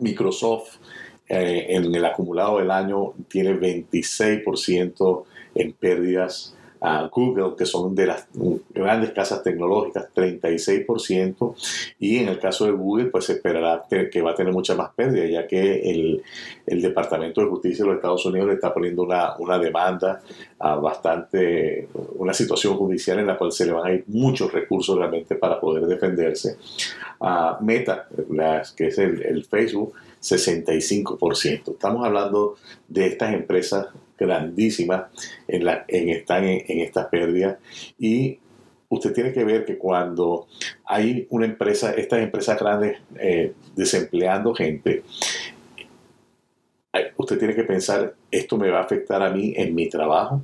Microsoft 0.00 0.78
eh, 1.30 1.76
en 1.76 1.94
el 1.94 2.04
acumulado 2.04 2.58
del 2.58 2.72
año 2.72 3.12
tiene 3.28 3.54
26% 3.54 5.24
en 5.54 5.72
pérdidas 5.74 6.56
a 6.80 7.08
Google, 7.12 7.54
que 7.56 7.66
son 7.66 7.94
de 7.94 8.06
las 8.06 8.26
grandes 8.70 9.10
casas 9.12 9.42
tecnológicas, 9.42 10.08
36%, 10.14 11.54
y 12.00 12.16
en 12.16 12.28
el 12.28 12.38
caso 12.38 12.64
de 12.64 12.72
Google, 12.72 13.06
pues 13.06 13.26
se 13.26 13.34
esperará 13.34 13.84
que 13.88 14.22
va 14.22 14.30
a 14.32 14.34
tener 14.34 14.52
mucha 14.52 14.74
más 14.74 14.90
pérdida, 14.94 15.26
ya 15.26 15.46
que 15.46 15.90
el, 15.90 16.22
el 16.66 16.82
Departamento 16.82 17.42
de 17.42 17.48
Justicia 17.48 17.84
de 17.84 17.90
los 17.90 17.96
Estados 17.98 18.26
Unidos 18.26 18.48
le 18.48 18.54
está 18.54 18.72
poniendo 18.72 19.02
una, 19.02 19.36
una 19.36 19.58
demanda 19.58 20.22
a 20.58 20.76
bastante, 20.76 21.88
una 22.16 22.32
situación 22.32 22.76
judicial 22.76 23.20
en 23.20 23.26
la 23.26 23.36
cual 23.36 23.52
se 23.52 23.66
le 23.66 23.72
van 23.72 23.86
a 23.86 23.92
ir 23.92 24.04
muchos 24.08 24.50
recursos 24.50 24.96
realmente 24.96 25.36
para 25.36 25.60
poder 25.60 25.86
defenderse. 25.86 26.56
A 27.20 27.58
Meta, 27.60 28.08
que 28.74 28.86
es 28.86 28.98
el 28.98 29.44
Facebook, 29.44 29.94
65%. 30.20 31.72
Estamos 31.72 32.06
hablando 32.06 32.56
de 32.88 33.06
estas 33.06 33.34
empresas 33.34 33.86
grandísimas 34.18 35.04
en, 35.48 35.64
la, 35.64 35.84
en, 35.88 36.10
están 36.10 36.44
en, 36.44 36.80
estas 36.80 37.06
pérdidas 37.06 37.58
y 37.98 38.38
usted 38.88 39.12
tiene 39.12 39.32
que 39.32 39.44
ver 39.44 39.64
que 39.64 39.78
cuando 39.78 40.46
hay 40.84 41.26
una 41.30 41.46
empresa, 41.46 41.92
estas 41.92 42.20
empresas 42.20 42.58
grandes 42.58 42.98
eh, 43.18 43.54
desempleando 43.74 44.54
gente, 44.54 45.04
usted 47.16 47.38
tiene 47.38 47.54
que 47.54 47.64
pensar, 47.64 48.14
esto 48.30 48.56
me 48.56 48.70
va 48.70 48.78
a 48.78 48.82
afectar 48.82 49.22
a 49.22 49.30
mí 49.30 49.54
en 49.56 49.74
mi 49.74 49.88
trabajo. 49.88 50.42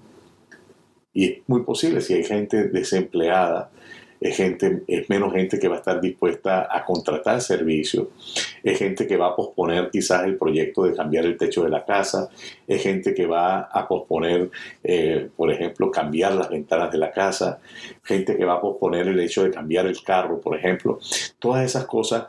Y 1.12 1.24
es 1.32 1.38
muy 1.46 1.62
posible 1.62 2.00
si 2.00 2.14
hay 2.14 2.24
gente 2.24 2.68
desempleada 2.68 3.70
es, 4.20 4.36
gente, 4.36 4.82
es 4.86 5.08
menos 5.08 5.32
gente 5.32 5.58
que 5.58 5.68
va 5.68 5.76
a 5.76 5.78
estar 5.78 6.00
dispuesta 6.00 6.68
a 6.70 6.84
contratar 6.84 7.40
servicios, 7.40 8.08
es 8.62 8.78
gente 8.78 9.06
que 9.06 9.16
va 9.16 9.28
a 9.28 9.36
posponer 9.36 9.90
quizás 9.90 10.24
el 10.24 10.36
proyecto 10.36 10.84
de 10.84 10.94
cambiar 10.94 11.24
el 11.24 11.36
techo 11.36 11.64
de 11.64 11.70
la 11.70 11.84
casa, 11.84 12.28
es 12.66 12.82
gente 12.82 13.14
que 13.14 13.26
va 13.26 13.60
a 13.60 13.86
posponer, 13.86 14.50
eh, 14.82 15.28
por 15.36 15.50
ejemplo, 15.50 15.90
cambiar 15.90 16.34
las 16.34 16.50
ventanas 16.50 16.90
de 16.90 16.98
la 16.98 17.12
casa, 17.12 17.60
gente 18.02 18.36
que 18.36 18.44
va 18.44 18.54
a 18.54 18.60
posponer 18.60 19.08
el 19.08 19.20
hecho 19.20 19.44
de 19.44 19.50
cambiar 19.50 19.86
el 19.86 20.02
carro, 20.02 20.40
por 20.40 20.56
ejemplo. 20.56 20.98
Todas 21.38 21.64
esas 21.64 21.86
cosas, 21.86 22.26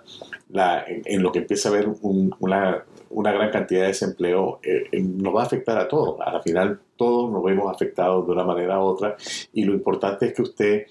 en, 1.06 1.22
lo 1.22 1.32
que 1.32 1.39
empieza 1.39 1.70
a 1.70 1.72
haber 1.74 1.89
una 2.01 3.32
gran 3.32 3.51
cantidad 3.51 3.82
de 3.82 3.88
desempleo 3.88 4.60
eh, 4.63 4.86
eh, 4.91 5.01
nos 5.01 5.36
va 5.36 5.41
a 5.41 5.46
afectar 5.46 5.77
a 5.77 5.88
todos. 5.88 6.20
Al 6.22 6.41
final 6.41 6.79
todos 6.98 7.32
nos 7.32 7.44
vemos 7.44 7.74
afectados 7.74 8.25
de 8.25 8.32
una 8.34 8.44
manera 8.44 8.80
u 8.80 8.84
otra 8.84 9.16
y 9.54 9.63
lo 9.63 9.74
importante 9.74 10.27
es 10.27 10.34
que 10.34 10.42
usted 10.42 10.86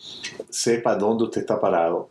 sepa 0.49 0.97
dónde 0.97 1.25
usted 1.25 1.43
está 1.43 1.61
parado 1.61 2.09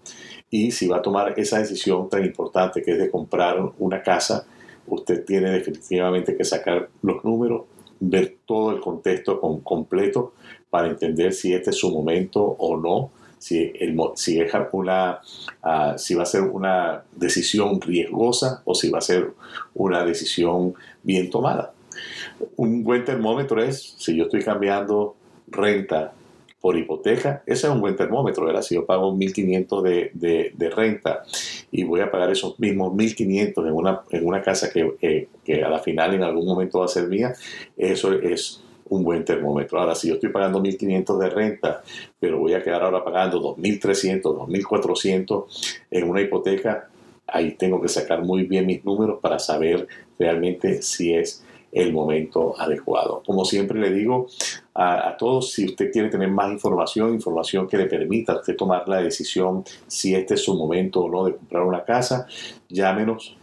y 0.49 0.71
si 0.71 0.87
va 0.87 0.97
a 0.97 1.01
tomar 1.01 1.33
esa 1.37 1.59
decisión 1.59 2.09
tan 2.09 2.23
importante 2.23 2.81
que 2.81 2.91
es 2.91 2.99
de 2.99 3.09
comprar 3.09 3.57
una 3.79 4.01
casa, 4.03 4.45
usted 4.87 5.25
tiene 5.25 5.49
definitivamente 5.49 6.37
que 6.37 6.43
sacar 6.43 6.89
los 7.01 7.23
números, 7.23 7.63
ver 7.99 8.37
todo 8.45 8.71
el 8.71 8.79
contexto 8.79 9.39
completo 9.63 10.33
para 10.69 10.87
entender 10.87 11.33
si 11.33 11.53
este 11.53 11.71
es 11.71 11.77
su 11.77 11.89
momento 11.91 12.41
o 12.43 12.77
no 12.77 13.11
si, 13.45 13.71
el, 13.79 13.95
si, 14.15 14.41
una, 14.71 15.19
ah, 15.61 15.93
si 15.97 16.15
va 16.15 16.23
a 16.23 16.25
ser 16.25 16.41
una 16.41 17.03
decisión 17.15 17.79
riesgosa 17.79 18.63
o 18.65 18.73
si 18.73 18.89
va 18.89 18.97
a 18.97 19.01
ser 19.01 19.33
una 19.75 20.03
decisión 20.03 20.73
bien 21.03 21.29
tomada. 21.29 21.74
Un 22.55 22.83
buen 22.83 23.03
termómetro 23.03 23.61
es 23.61 23.95
si 23.97 24.15
yo 24.15 24.25
estoy 24.25 24.43
cambiando 24.43 25.15
renta 25.47 26.13
por 26.59 26.75
hipoteca, 26.77 27.43
ese 27.45 27.67
es 27.67 27.73
un 27.73 27.79
buen 27.79 27.95
termómetro, 27.95 28.45
¿verdad? 28.45 28.63
Si 28.63 28.73
yo 28.73 28.87
pago 28.87 29.13
1.500 29.13 29.81
de, 29.83 30.11
de, 30.15 30.51
de, 30.55 30.69
renta 30.71 31.21
y 31.69 31.83
voy 31.83 32.01
a 32.01 32.09
pagar 32.09 32.31
esos 32.31 32.59
mismos 32.59 32.91
1.500 32.93 33.67
en 33.67 33.73
una, 33.73 34.01
en 34.09 34.25
una 34.25 34.41
casa 34.41 34.71
que, 34.71 35.27
que 35.43 35.63
a 35.63 35.69
la 35.69 35.77
final 35.77 36.15
en 36.15 36.23
algún 36.23 36.47
momento 36.47 36.79
va 36.79 36.85
a 36.85 36.87
ser 36.87 37.07
mía, 37.07 37.35
eso 37.77 38.13
es 38.13 38.63
un 38.89 39.03
buen 39.03 39.23
termómetro. 39.23 39.79
Ahora, 39.79 39.95
si 39.95 40.07
yo 40.07 40.15
estoy 40.15 40.29
pagando 40.29 40.59
1.500 40.59 41.19
de 41.19 41.29
renta, 41.29 41.83
pero 42.19 42.39
voy 42.39 42.53
a 42.53 42.63
quedar 42.63 42.83
ahora 42.83 43.03
pagando 43.03 43.55
2.300, 43.55 44.21
2.400 44.21 45.83
en 45.91 46.09
una 46.09 46.21
hipoteca, 46.21 46.89
ahí 47.27 47.51
tengo 47.51 47.81
que 47.81 47.89
sacar 47.89 48.23
muy 48.23 48.43
bien 48.43 48.65
mis 48.65 48.83
números 48.83 49.19
para 49.21 49.39
saber 49.39 49.87
realmente 50.17 50.81
si 50.81 51.13
es 51.13 51.43
el 51.75 51.91
momento 51.91 52.55
adecuado. 52.57 53.21
Como 53.25 53.43
siempre 53.43 53.77
le 53.77 53.91
digo 53.91 54.27
a, 54.73 55.15
todos, 55.19 55.51
si 55.51 55.65
usted 55.65 55.91
quiere 55.91 56.09
tener 56.09 56.31
más 56.31 56.49
información, 56.49 57.13
información 57.13 57.67
que 57.67 57.77
le 57.77 57.85
permita 57.85 58.31
a 58.31 58.37
usted 58.37 58.55
tomar 58.55 58.87
la 58.87 59.01
decisión 59.01 59.65
si 59.85 60.15
este 60.15 60.35
es 60.35 60.43
su 60.43 60.55
momento 60.55 61.01
o 61.01 61.09
no 61.09 61.25
de 61.25 61.35
comprar 61.35 61.63
una 61.63 61.83
casa, 61.83 62.27
llámenos 62.69 63.35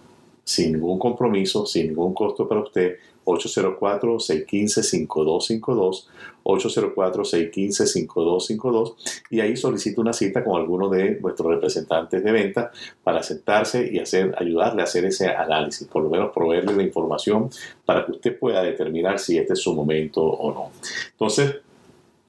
sin 0.45 0.73
ningún 0.73 0.99
compromiso, 0.99 1.67
sin 1.67 1.89
ningún 1.89 2.15
costo 2.15 2.49
para 2.49 2.63
usted 2.63 2.97
804-615-5252, 3.25 6.07
804-615-5252 6.45 8.95
y 9.31 9.41
ahí 9.41 9.57
solicita 9.57 10.01
una 10.01 10.13
cita 10.13 10.45
con 10.45 10.61
alguno 10.61 10.89
de 10.89 11.19
nuestros 11.21 11.55
representantes 11.55 12.23
de 12.23 12.33
venta 12.33 12.71
para 13.03 13.23
sentarse 13.23 13.89
y 13.93 13.99
hacer, 13.99 14.35
ayudarle 14.39 14.83
a 14.83 14.85
hacer 14.85 15.05
ese 15.05 15.29
análisis, 15.29 15.87
por 15.87 16.03
lo 16.03 16.11
menos 16.11 16.33
proveerle 16.33 16.75
la 16.75 16.83
información 16.83 17.51
para 17.85 18.05
que 18.05 18.13
usted 18.13 18.39
pueda 18.39 18.63
determinar 18.63 19.19
si 19.19 19.39
este 19.39 19.55
es 19.55 19.61
su 19.61 19.75
momento 19.75 20.23
o 20.23 20.53
no. 20.53 20.71
Entonces, 21.13 21.57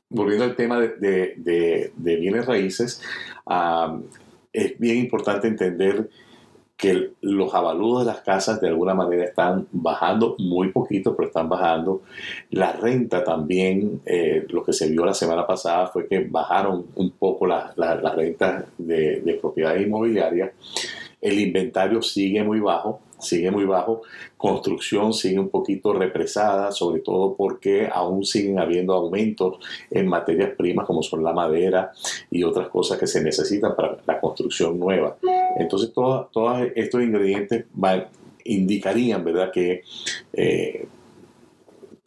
volviendo 0.10 0.46
al 0.46 0.56
tema 0.56 0.80
de, 0.80 1.92
bienes 1.96 2.46
raíces, 2.46 3.02
ah, 3.46 4.00
es 4.52 4.78
bien 4.78 4.98
importante 4.98 5.48
entender 5.48 6.10
que 6.76 7.12
los 7.22 7.54
avalúos 7.54 8.06
de 8.06 8.12
las 8.12 8.22
casas 8.22 8.60
de 8.60 8.68
alguna 8.68 8.94
manera 8.94 9.24
están 9.24 9.68
bajando 9.72 10.36
muy 10.40 10.70
poquito, 10.72 11.16
pero 11.16 11.28
están 11.28 11.48
bajando. 11.48 12.02
La 12.52 12.74
renta 12.74 13.24
también, 13.24 14.02
eh, 14.06 14.46
lo 14.50 14.64
que 14.64 14.74
se 14.74 14.90
vio 14.90 15.06
la 15.06 15.14
semana 15.14 15.46
pasada 15.46 15.88
fue 15.88 16.08
que 16.08 16.20
bajaron 16.20 16.88
un 16.96 17.12
poco 17.12 17.46
las 17.46 17.78
la, 17.78 17.96
rentas 18.14 18.66
de, 18.78 19.22
de 19.22 19.34
propiedades 19.36 19.86
inmobiliarias. 19.86 20.52
El 21.22 21.40
inventario 21.40 22.02
sigue 22.02 22.44
muy 22.44 22.60
bajo, 22.60 23.00
sigue 23.24 23.50
muy 23.50 23.66
bajo, 23.66 24.04
construcción 24.38 25.14
sigue 25.14 25.40
un 25.40 25.50
poquito 25.50 25.94
represada, 25.94 26.72
sobre 26.72 27.02
todo 27.02 27.36
porque 27.36 27.90
aún 27.92 28.24
siguen 28.26 28.60
habiendo 28.60 28.94
aumentos 28.94 29.58
en 29.90 30.08
materias 30.08 30.52
primas 30.58 30.86
como 30.86 31.02
son 31.02 31.24
la 31.24 31.34
madera 31.34 31.92
y 32.30 32.44
otras 32.44 32.68
cosas 32.70 33.00
que 33.00 33.08
se 33.08 33.24
necesitan 33.24 33.76
para 33.76 33.98
la 34.06 34.20
construcción 34.20 34.80
nueva. 34.80 35.18
Entonces 35.58 35.92
todos 35.94 36.28
estos 36.76 37.02
ingredientes 37.02 37.66
indicarían 38.46 39.24
¿verdad? 39.24 39.52
que 39.52 39.84
eh, 40.34 40.88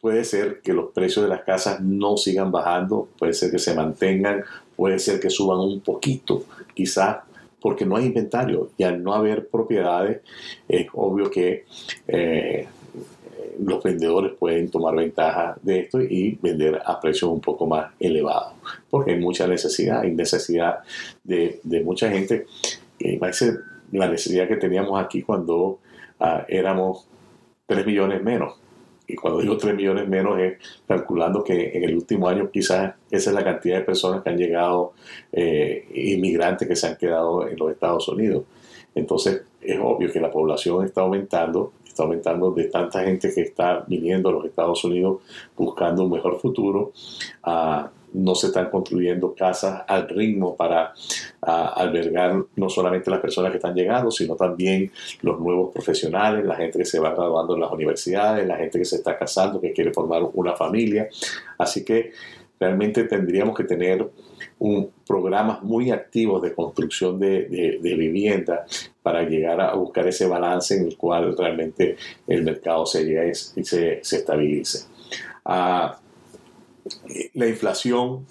puede 0.01 0.25
ser 0.25 0.61
que 0.61 0.73
los 0.73 0.93
precios 0.93 1.25
de 1.25 1.29
las 1.29 1.43
casas 1.43 1.81
no 1.81 2.17
sigan 2.17 2.53
bajando, 2.53 3.09
puede 3.19 3.33
ser 3.33 3.51
que 3.51 3.59
se 3.59 3.75
mantengan, 3.75 4.45
puede 4.77 4.99
ser 4.99 5.19
que 5.19 5.31
suban 5.31 5.59
un 5.59 5.81
poquito, 5.81 6.45
quizás 6.75 7.19
porque 7.67 7.85
no 7.85 7.97
hay 7.97 8.07
inventario 8.07 8.71
y 8.77 8.85
al 8.85 9.03
no 9.03 9.13
haber 9.13 9.49
propiedades 9.49 10.21
es 10.69 10.87
obvio 10.93 11.29
que 11.29 11.65
eh, 12.07 12.69
los 13.59 13.83
vendedores 13.83 14.35
pueden 14.39 14.71
tomar 14.71 14.95
ventaja 14.95 15.57
de 15.63 15.81
esto 15.81 16.01
y 16.01 16.39
vender 16.41 16.81
a 16.85 17.01
precios 17.01 17.29
un 17.29 17.41
poco 17.41 17.67
más 17.67 17.93
elevados 17.99 18.53
porque 18.89 19.15
hay 19.15 19.19
mucha 19.19 19.49
necesidad, 19.49 20.03
hay 20.03 20.13
necesidad 20.15 20.79
de, 21.25 21.61
mucha 21.85 22.09
gente. 22.09 22.47
Eh, 23.01 23.19
ser 23.33 23.59
la 23.91 24.07
necesidad 24.07 24.47
que 24.47 24.59
teníamos 24.59 25.05
aquí 25.05 25.23
cuando 25.23 25.81
ah, 26.21 26.45
éramos 26.49 27.09
3 27.67 27.85
millones 27.85 28.23
menos 28.23 28.61
y 29.07 29.15
cuando 29.15 29.41
digo 29.41 29.57
3 29.57 29.75
millones 29.75 30.09
menos 30.09 30.39
es 30.39 30.59
calculando 30.87 31.45
que 31.45 31.77
en 31.77 31.85
el 31.85 31.95
último 31.95 32.29
año 32.29 32.51
quizás 32.51 32.95
esa 33.11 33.31
es 33.31 33.35
la 33.35 33.45
cantidad 33.45 33.79
de 33.79 33.85
personas 33.85 34.23
que 34.23 34.31
han 34.31 34.37
llegado, 34.37 34.93
eh, 35.33 35.89
inmigrantes 35.95 36.67
que 36.67 36.77
se 36.77 36.89
han 36.89 36.97
quedado 36.97 37.47
en 37.47 37.57
los 37.57 37.71
Estados 37.71 38.09
Unidos. 38.09 38.45
Entonces 38.95 39.43
es 39.61 39.79
obvio 39.81 40.11
que 40.11 40.21
la 40.21 40.31
población 40.31 40.85
está 40.85 41.03
aumentando, 41.03 41.73
está 41.87 42.03
aumentando 42.03 42.51
de 42.51 42.65
tanta 42.65 43.03
gente 43.03 43.33
que 43.33 43.43
está 43.43 43.85
viniendo 43.87 44.29
a 44.29 44.33
los 44.33 44.45
Estados 44.45 44.83
Unidos 44.85 45.23
buscando 45.57 46.05
un 46.05 46.11
mejor 46.11 46.41
futuro. 46.41 46.93
Ah, 47.43 47.91
no 48.17 48.35
se 48.35 48.49
están 48.49 48.71
construyendo 48.71 49.35
casas 49.35 49.83
al 49.87 50.09
ritmo 50.09 50.57
para 50.57 50.95
albergar 51.41 52.45
no 52.57 52.69
solamente 52.69 53.11
las 53.11 53.21
personas 53.21 53.51
que 53.51 53.59
están 53.59 53.75
llegando, 53.75 54.11
sino 54.11 54.35
también 54.37 54.91
los 55.23 55.39
nuevos 55.39 55.73
profesionales, 55.73 56.45
la 56.45 56.57
gente 56.57 56.79
que 56.79 56.85
se 56.85 56.99
va 56.99 57.15
graduando 57.15 57.55
en 57.55 57.61
las 57.61 57.73
universidades, 57.73 58.47
la 58.47 58.57
gente 58.57 58.79
que 58.79 58.85
se 58.85 58.97
está 58.97 59.19
casando, 59.19 59.61
que 59.61 59.73
quiere 59.73 59.93
formar 59.93 60.23
una 60.35 60.55
familia. 60.55 61.09
Así 61.59 61.85
que 61.85 62.13
realmente 62.59 63.05
tendríamos 63.05 63.57
que 63.57 63.65
tener 63.65 64.09
un 64.59 64.91
programas 65.07 65.63
muy 65.63 65.91
activos 65.91 66.41
de 66.43 66.55
construcción 66.55 67.19
de, 67.19 67.79
vivienda 67.83 68.65
para 69.03 69.23
llegar 69.23 69.61
a 69.61 69.75
buscar 69.75 70.07
ese 70.09 70.27
balance 70.27 70.75
en 70.75 70.87
el 70.87 70.97
cual 70.97 71.37
realmente 71.37 71.97
el 72.27 72.43
mercado 72.43 72.87
se 72.87 73.05
llegue 73.05 73.33
y 73.57 73.65
se, 73.65 74.01
estabilice. 74.01 74.87
Ah, 75.45 75.99
la 77.35 77.47
inflación 77.47 78.27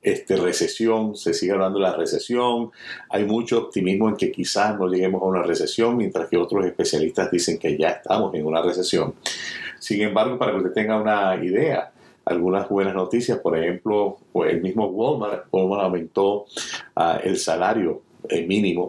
este, 0.00 0.36
recesión, 0.36 1.16
se 1.16 1.34
sigue 1.34 1.52
hablando 1.52 1.78
de 1.78 1.84
la 1.84 1.96
recesión, 1.96 2.70
hay 3.10 3.24
mucho 3.24 3.58
optimismo 3.58 4.08
en 4.08 4.16
que 4.16 4.30
quizás 4.30 4.78
no 4.78 4.88
lleguemos 4.88 5.22
a 5.22 5.26
una 5.26 5.42
recesión, 5.42 5.96
mientras 5.96 6.28
que 6.28 6.36
otros 6.36 6.64
especialistas 6.64 7.30
dicen 7.30 7.58
que 7.58 7.76
ya 7.76 7.88
estamos 7.90 8.34
en 8.34 8.46
una 8.46 8.62
recesión. 8.62 9.14
Sin 9.78 10.00
embargo, 10.02 10.38
para 10.38 10.52
que 10.52 10.58
usted 10.58 10.72
tenga 10.72 11.00
una 11.00 11.36
idea, 11.44 11.90
algunas 12.24 12.68
buenas 12.68 12.94
noticias, 12.94 13.38
por 13.38 13.58
ejemplo, 13.58 14.18
pues, 14.32 14.52
el 14.52 14.62
mismo 14.62 14.86
Walmart, 14.86 15.46
aumentó 15.52 16.46
ah, 16.94 17.20
el 17.22 17.38
salario 17.38 18.02
eh, 18.28 18.46
mínimo 18.46 18.88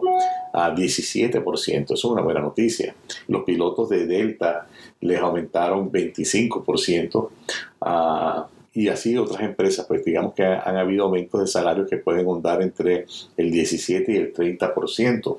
a 0.52 0.74
17%, 0.74 1.84
eso 1.84 1.94
es 1.94 2.04
una 2.04 2.22
buena 2.22 2.40
noticia. 2.40 2.94
Los 3.28 3.44
pilotos 3.44 3.88
de 3.88 4.06
Delta 4.06 4.66
les 5.00 5.18
aumentaron 5.18 5.90
25%. 5.90 7.28
Uh, 7.80 8.59
y 8.72 8.88
así 8.88 9.16
otras 9.18 9.42
empresas, 9.42 9.86
pues 9.86 10.04
digamos 10.04 10.34
que 10.34 10.44
han 10.44 10.76
habido 10.76 11.04
aumentos 11.04 11.40
de 11.40 11.46
salarios 11.46 11.88
que 11.88 11.96
pueden 11.96 12.28
andar 12.28 12.62
entre 12.62 13.06
el 13.36 13.50
17 13.50 14.12
y 14.12 14.16
el 14.16 14.32
30%. 14.32 15.38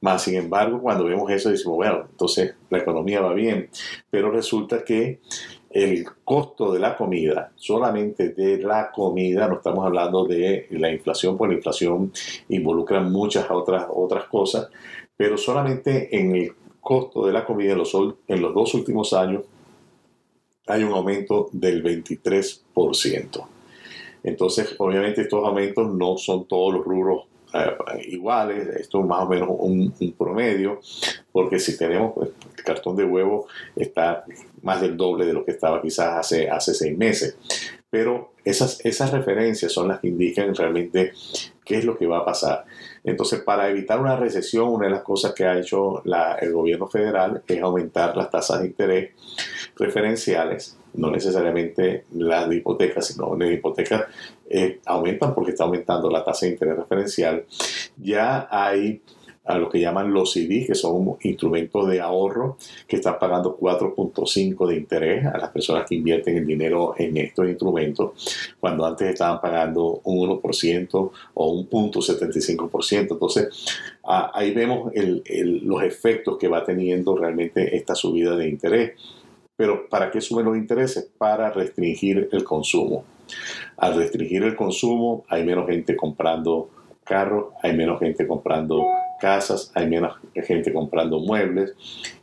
Más 0.00 0.22
sin 0.22 0.36
embargo, 0.36 0.80
cuando 0.80 1.04
vemos 1.04 1.30
eso 1.30 1.50
decimos, 1.50 1.76
bueno, 1.76 2.06
entonces 2.10 2.54
la 2.70 2.78
economía 2.78 3.20
va 3.20 3.34
bien, 3.34 3.68
pero 4.08 4.30
resulta 4.30 4.82
que 4.82 5.20
el 5.68 6.04
costo 6.24 6.72
de 6.72 6.80
la 6.80 6.96
comida, 6.96 7.52
solamente 7.54 8.30
de 8.30 8.58
la 8.58 8.90
comida, 8.90 9.46
no 9.46 9.56
estamos 9.56 9.84
hablando 9.84 10.24
de 10.24 10.66
la 10.70 10.90
inflación, 10.90 11.36
porque 11.36 11.52
la 11.52 11.58
inflación 11.58 12.12
involucra 12.48 13.00
muchas 13.00 13.46
otras, 13.50 13.86
otras 13.88 14.24
cosas, 14.24 14.68
pero 15.16 15.36
solamente 15.36 16.16
en 16.18 16.34
el 16.34 16.52
costo 16.80 17.26
de 17.26 17.32
la 17.32 17.44
comida 17.44 17.72
en 17.72 17.78
los, 17.78 17.94
en 17.94 18.40
los 18.40 18.54
dos 18.54 18.74
últimos 18.74 19.12
años 19.12 19.42
hay 20.70 20.84
un 20.84 20.92
aumento 20.92 21.48
del 21.52 21.82
23%. 21.82 23.46
Entonces, 24.22 24.74
obviamente 24.78 25.22
estos 25.22 25.44
aumentos 25.44 25.92
no 25.92 26.16
son 26.16 26.46
todos 26.46 26.74
los 26.74 26.84
rubros 26.84 27.24
eh, 27.52 28.06
iguales, 28.08 28.68
esto 28.76 29.00
es 29.00 29.06
más 29.06 29.24
o 29.24 29.28
menos 29.28 29.48
un, 29.50 29.92
promedio, 30.16 30.80
porque 31.32 31.58
si 31.58 31.76
tenemos 31.76 32.12
pues, 32.14 32.30
el 32.56 32.64
cartón 32.64 32.96
de 32.96 33.04
huevo 33.04 33.48
está 33.74 34.24
más 34.62 34.80
del 34.80 34.96
doble 34.96 35.24
de 35.24 35.32
lo 35.32 35.44
que 35.44 35.50
estaba 35.52 35.82
quizás 35.82 36.18
hace, 36.18 36.48
hace 36.48 36.74
seis 36.74 36.96
meses. 36.96 37.36
Pero 37.88 38.34
esas, 38.44 38.84
esas 38.84 39.10
referencias 39.10 39.72
son 39.72 39.88
las 39.88 39.98
que 39.98 40.08
indican 40.08 40.54
realmente 40.54 41.12
qué 41.64 41.78
es 41.78 41.84
lo 41.84 41.98
que 41.98 42.06
va 42.06 42.18
a 42.18 42.24
pasar. 42.24 42.64
Entonces, 43.02 43.40
para 43.40 43.68
evitar 43.68 43.98
una 44.00 44.16
recesión, 44.16 44.68
una 44.68 44.86
de 44.86 44.92
las 44.92 45.02
cosas 45.02 45.32
que 45.32 45.44
ha 45.44 45.58
hecho 45.58 46.02
el 46.04 46.52
gobierno 46.52 46.86
federal 46.86 47.42
es 47.46 47.62
aumentar 47.62 48.16
las 48.16 48.30
tasas 48.30 48.60
de 48.60 48.66
interés 48.66 49.10
referenciales, 49.76 50.78
no 50.94 51.10
necesariamente 51.10 52.04
las 52.12 52.48
de 52.48 52.56
hipotecas, 52.56 53.06
sino 53.06 53.34
las 53.36 53.50
hipotecas 53.50 54.04
eh, 54.48 54.80
aumentan 54.84 55.34
porque 55.34 55.52
está 55.52 55.64
aumentando 55.64 56.10
la 56.10 56.24
tasa 56.24 56.46
de 56.46 56.52
interés 56.52 56.76
referencial. 56.76 57.44
Ya 57.96 58.48
hay 58.50 59.00
a 59.44 59.58
lo 59.58 59.68
que 59.68 59.80
llaman 59.80 60.12
los 60.12 60.32
CD, 60.32 60.64
que 60.66 60.74
son 60.74 61.16
instrumentos 61.22 61.88
de 61.88 62.00
ahorro 62.00 62.56
que 62.86 62.96
están 62.96 63.18
pagando 63.18 63.56
4.5 63.58 64.66
de 64.68 64.76
interés 64.76 65.26
a 65.26 65.38
las 65.38 65.50
personas 65.50 65.86
que 65.88 65.96
invierten 65.96 66.36
el 66.36 66.46
dinero 66.46 66.94
en 66.98 67.16
estos 67.16 67.48
instrumentos, 67.48 68.54
cuando 68.60 68.84
antes 68.84 69.08
estaban 69.08 69.40
pagando 69.40 70.00
un 70.04 70.28
1% 70.40 71.10
o 71.34 71.50
un 71.50 71.66
punto 71.66 72.00
75%. 72.00 73.12
Entonces, 73.12 73.48
ahí 74.04 74.52
vemos 74.52 74.92
los 74.94 75.82
efectos 75.82 76.36
que 76.38 76.48
va 76.48 76.64
teniendo 76.64 77.16
realmente 77.16 77.76
esta 77.76 77.94
subida 77.94 78.36
de 78.36 78.48
interés. 78.48 78.92
Pero 79.56 79.88
¿para 79.88 80.10
qué 80.10 80.20
suben 80.20 80.46
los 80.46 80.56
intereses? 80.56 81.10
Para 81.18 81.50
restringir 81.50 82.28
el 82.30 82.44
consumo. 82.44 83.04
Al 83.76 83.94
restringir 83.94 84.42
el 84.42 84.56
consumo 84.56 85.24
hay 85.28 85.44
menos 85.44 85.66
gente 85.66 85.96
comprando 85.96 86.70
carros, 87.04 87.46
hay 87.62 87.76
menos 87.76 87.98
gente 87.98 88.26
comprando 88.26 88.84
casas, 89.20 89.70
hay 89.74 89.86
menos 89.86 90.16
gente 90.34 90.72
comprando 90.72 91.20
muebles 91.20 91.74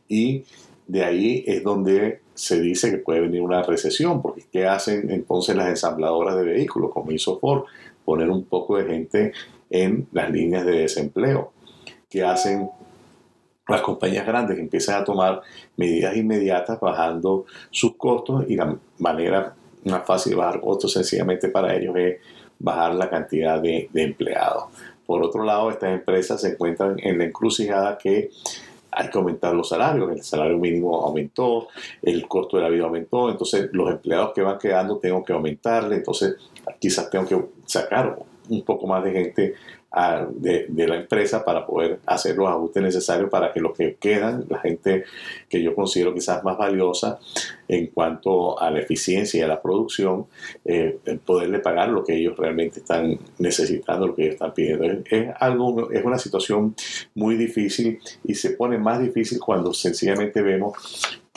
y 0.07 0.43
de 0.87 1.03
ahí 1.03 1.43
es 1.45 1.63
donde 1.63 2.21
se 2.33 2.61
dice 2.61 2.91
que 2.91 2.97
puede 2.97 3.21
venir 3.21 3.41
una 3.41 3.63
recesión, 3.63 4.21
porque 4.21 4.43
¿qué 4.51 4.65
hacen 4.65 5.09
entonces 5.11 5.55
las 5.55 5.67
ensambladoras 5.67 6.35
de 6.37 6.43
vehículos, 6.43 6.91
como 6.93 7.11
hizo 7.11 7.39
Ford? 7.39 7.63
Poner 8.05 8.29
un 8.29 8.45
poco 8.45 8.77
de 8.77 8.85
gente 8.85 9.33
en 9.69 10.07
las 10.11 10.29
líneas 10.31 10.65
de 10.65 10.79
desempleo. 10.79 11.51
¿Qué 12.09 12.23
hacen 12.23 12.69
las 13.67 13.81
compañías 13.81 14.25
grandes? 14.25 14.57
Empiezan 14.57 15.01
a 15.01 15.03
tomar 15.03 15.41
medidas 15.75 16.15
inmediatas 16.15 16.79
bajando 16.79 17.45
sus 17.69 17.95
costos 17.97 18.45
y 18.47 18.55
la 18.55 18.77
manera 18.99 19.55
más 19.83 20.05
fácil 20.05 20.31
de 20.31 20.37
bajar 20.37 20.61
costos 20.61 20.93
sencillamente 20.93 21.49
para 21.49 21.75
ellos 21.75 21.95
es 21.97 22.17
bajar 22.59 22.95
la 22.95 23.09
cantidad 23.09 23.59
de 23.61 23.89
empleados. 23.93 24.65
Por 25.07 25.23
otro 25.23 25.43
lado, 25.43 25.71
estas 25.71 25.91
empresas 25.91 26.41
se 26.41 26.49
encuentran 26.49 26.97
en 26.99 27.17
la 27.17 27.23
encrucijada 27.23 27.97
que 27.97 28.29
hay 28.91 29.09
que 29.09 29.17
aumentar 29.17 29.53
los 29.53 29.69
salarios, 29.69 30.11
el 30.11 30.23
salario 30.23 30.57
mínimo 30.57 31.01
aumentó, 31.01 31.67
el 32.01 32.27
costo 32.27 32.57
de 32.57 32.63
la 32.63 32.69
vida 32.69 32.83
aumentó, 32.83 33.29
entonces 33.29 33.69
los 33.71 33.89
empleados 33.91 34.33
que 34.33 34.41
van 34.41 34.57
quedando 34.59 34.97
tengo 34.97 35.23
que 35.23 35.33
aumentarle, 35.33 35.95
entonces 35.95 36.35
quizás 36.79 37.09
tengo 37.09 37.25
que 37.25 37.45
sacar 37.65 38.17
un 38.49 38.61
poco 38.63 38.87
más 38.87 39.03
de 39.03 39.11
gente 39.11 39.53
de, 40.31 40.87
la 40.87 40.95
empresa 40.95 41.43
para 41.43 41.65
poder 41.65 41.99
hacer 42.05 42.35
los 42.37 42.47
ajustes 42.47 42.83
necesarios 42.83 43.29
para 43.29 43.51
que 43.51 43.59
los 43.59 43.75
que 43.75 43.95
quedan, 43.95 44.45
la 44.49 44.59
gente 44.59 45.05
que 45.49 45.61
yo 45.61 45.73
considero 45.73 46.13
quizás 46.13 46.43
más 46.43 46.57
valiosa 46.57 47.19
en 47.67 47.87
cuanto 47.87 48.59
a 48.59 48.71
la 48.71 48.79
eficiencia 48.79 49.39
y 49.39 49.43
a 49.43 49.47
la 49.47 49.61
producción, 49.61 50.27
eh, 50.65 50.99
poderle 51.25 51.59
pagar 51.59 51.89
lo 51.89 52.03
que 52.03 52.15
ellos 52.15 52.37
realmente 52.37 52.79
están 52.79 53.17
necesitando, 53.39 54.07
lo 54.07 54.15
que 54.15 54.23
ellos 54.23 54.33
están 54.35 54.53
pidiendo. 54.53 54.85
Es, 54.85 55.29
algo, 55.39 55.91
es 55.91 56.05
una 56.05 56.17
situación 56.17 56.75
muy 57.15 57.35
difícil 57.35 57.99
y 58.23 58.35
se 58.35 58.51
pone 58.51 58.77
más 58.77 59.01
difícil 59.01 59.39
cuando 59.39 59.73
sencillamente 59.73 60.41
vemos 60.41 60.73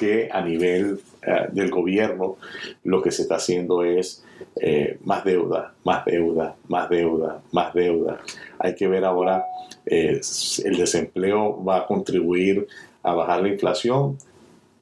que 0.00 0.30
a 0.32 0.40
nivel 0.40 0.98
eh, 1.20 1.48
del 1.52 1.70
gobierno 1.70 2.38
lo 2.84 3.02
que 3.02 3.10
se 3.10 3.22
está 3.22 3.34
haciendo 3.34 3.84
es 3.84 4.24
eh, 4.56 4.98
más 5.04 5.24
deuda, 5.24 5.74
más 5.84 6.06
deuda, 6.06 6.56
más 6.68 6.88
deuda, 6.88 7.42
más 7.52 7.74
deuda. 7.74 8.18
Hay 8.58 8.74
que 8.74 8.88
ver 8.88 9.04
ahora, 9.04 9.44
eh, 9.84 10.18
el 10.64 10.76
desempleo 10.78 11.62
va 11.62 11.80
a 11.80 11.86
contribuir 11.86 12.66
a 13.02 13.12
bajar 13.12 13.42
la 13.42 13.48
inflación. 13.48 14.16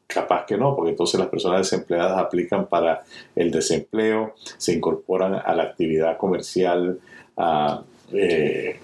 Capaz 0.07 0.46
que 0.46 0.57
no, 0.57 0.76
porque 0.76 0.92
entonces 0.92 1.18
las 1.18 1.28
personas 1.28 1.68
desempleadas 1.68 2.16
aplican 2.16 2.66
para 2.66 3.02
el 3.35 3.50
desempleo, 3.50 4.35
se 4.57 4.74
incorporan 4.74 5.35
a 5.35 5.52
la 5.52 5.64
actividad 5.64 6.16
comercial 6.16 7.00
ah, 7.37 7.83
eh, 8.12 8.78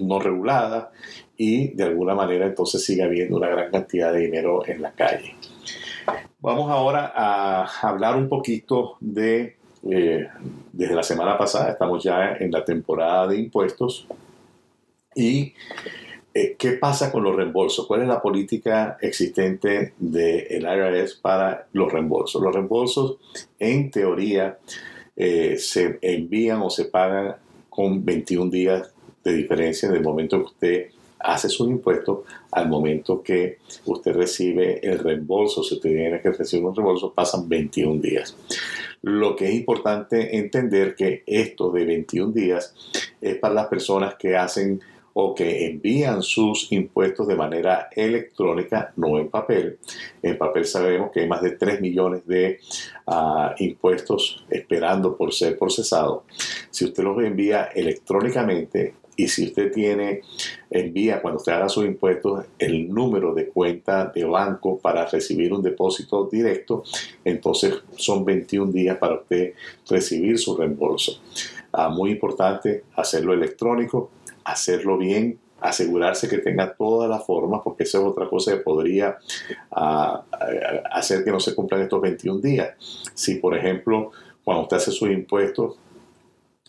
no 0.00 0.20
regulada 0.20 0.92
y 1.36 1.68
de 1.74 1.82
alguna 1.82 2.14
manera 2.14 2.46
entonces 2.46 2.84
sigue 2.84 3.02
habiendo 3.02 3.36
una 3.36 3.48
gran 3.48 3.70
cantidad 3.70 4.12
de 4.12 4.20
dinero 4.20 4.62
en 4.64 4.80
la 4.80 4.92
calle. 4.92 5.34
Vamos 6.40 6.70
ahora 6.70 7.12
a 7.14 7.88
hablar 7.88 8.16
un 8.16 8.28
poquito 8.28 8.96
de 9.00 9.56
eh, 9.90 10.28
desde 10.72 10.94
la 10.94 11.02
semana 11.02 11.36
pasada, 11.36 11.72
estamos 11.72 12.02
ya 12.04 12.36
en 12.38 12.50
la 12.52 12.64
temporada 12.64 13.26
de 13.26 13.38
impuestos. 13.38 14.06
¿Y 15.14 15.54
eh, 16.32 16.56
qué 16.58 16.72
pasa 16.72 17.10
con 17.10 17.24
los 17.24 17.34
reembolsos? 17.34 17.86
¿Cuál 17.86 18.02
es 18.02 18.08
la 18.08 18.22
política 18.22 18.96
existente 19.00 19.94
del 19.98 20.62
IRS 20.62 21.14
para 21.16 21.66
los 21.72 21.92
reembolsos? 21.92 22.40
Los 22.40 22.54
reembolsos, 22.54 23.16
en 23.58 23.90
teoría, 23.90 24.58
eh, 25.16 25.56
se 25.58 25.98
envían 26.00 26.62
o 26.62 26.70
se 26.70 26.86
pagan 26.86 27.36
con 27.68 28.04
21 28.04 28.50
días 28.50 28.92
de 29.24 29.32
diferencia 29.34 29.90
del 29.90 30.02
momento 30.02 30.38
que 30.38 30.44
usted 30.44 30.90
hace 31.22 31.48
sus 31.48 31.68
impuestos 31.68 32.20
al 32.50 32.68
momento 32.68 33.22
que 33.22 33.58
usted 33.86 34.12
recibe 34.14 34.80
el 34.82 34.98
reembolso. 34.98 35.62
Si 35.62 35.74
usted 35.74 35.90
tiene 35.90 36.20
que 36.20 36.32
recibir 36.32 36.66
un 36.66 36.74
reembolso, 36.74 37.12
pasan 37.12 37.48
21 37.48 38.00
días. 38.00 38.36
Lo 39.02 39.34
que 39.34 39.48
es 39.48 39.54
importante 39.54 40.36
entender 40.36 40.94
que 40.94 41.22
esto 41.26 41.70
de 41.70 41.84
21 41.84 42.32
días 42.32 42.74
es 43.20 43.36
para 43.36 43.54
las 43.54 43.66
personas 43.66 44.14
que 44.16 44.36
hacen 44.36 44.80
o 45.14 45.34
que 45.34 45.66
envían 45.66 46.22
sus 46.22 46.72
impuestos 46.72 47.26
de 47.26 47.36
manera 47.36 47.88
electrónica, 47.94 48.92
no 48.96 49.18
en 49.18 49.28
papel. 49.28 49.78
En 50.22 50.38
papel 50.38 50.64
sabemos 50.64 51.10
que 51.12 51.20
hay 51.20 51.28
más 51.28 51.42
de 51.42 51.52
3 51.52 51.80
millones 51.80 52.26
de 52.26 52.60
ah, 53.06 53.54
impuestos 53.58 54.44
esperando 54.48 55.16
por 55.16 55.32
ser 55.32 55.58
procesados. 55.58 56.22
Si 56.70 56.84
usted 56.84 57.02
los 57.02 57.22
envía 57.22 57.64
electrónicamente, 57.74 58.94
y 59.22 59.28
si 59.28 59.44
usted 59.44 59.70
tiene, 59.70 60.22
envía 60.68 61.22
cuando 61.22 61.38
usted 61.38 61.52
haga 61.52 61.68
sus 61.68 61.84
impuestos 61.84 62.44
el 62.58 62.92
número 62.92 63.32
de 63.32 63.46
cuenta 63.46 64.06
de 64.06 64.24
banco 64.24 64.78
para 64.78 65.06
recibir 65.06 65.52
un 65.52 65.62
depósito 65.62 66.28
directo, 66.30 66.82
entonces 67.24 67.74
son 67.96 68.24
21 68.24 68.72
días 68.72 68.98
para 68.98 69.14
usted 69.14 69.54
recibir 69.88 70.40
su 70.40 70.56
reembolso. 70.56 71.20
Ah, 71.72 71.88
muy 71.88 72.10
importante 72.10 72.82
hacerlo 72.96 73.32
electrónico, 73.32 74.10
hacerlo 74.42 74.98
bien, 74.98 75.38
asegurarse 75.60 76.28
que 76.28 76.38
tenga 76.38 76.74
todas 76.74 77.08
las 77.08 77.24
formas, 77.24 77.60
porque 77.62 77.84
esa 77.84 77.98
es 77.98 78.04
otra 78.04 78.28
cosa 78.28 78.50
que 78.50 78.58
podría 78.58 79.18
ah, 79.70 80.24
hacer 80.90 81.22
que 81.22 81.30
no 81.30 81.38
se 81.38 81.54
cumplan 81.54 81.82
estos 81.82 82.00
21 82.00 82.40
días. 82.40 82.70
Si, 83.14 83.36
por 83.36 83.56
ejemplo, 83.56 84.10
cuando 84.42 84.64
usted 84.64 84.78
hace 84.78 84.90
sus 84.90 85.08
impuestos, 85.10 85.76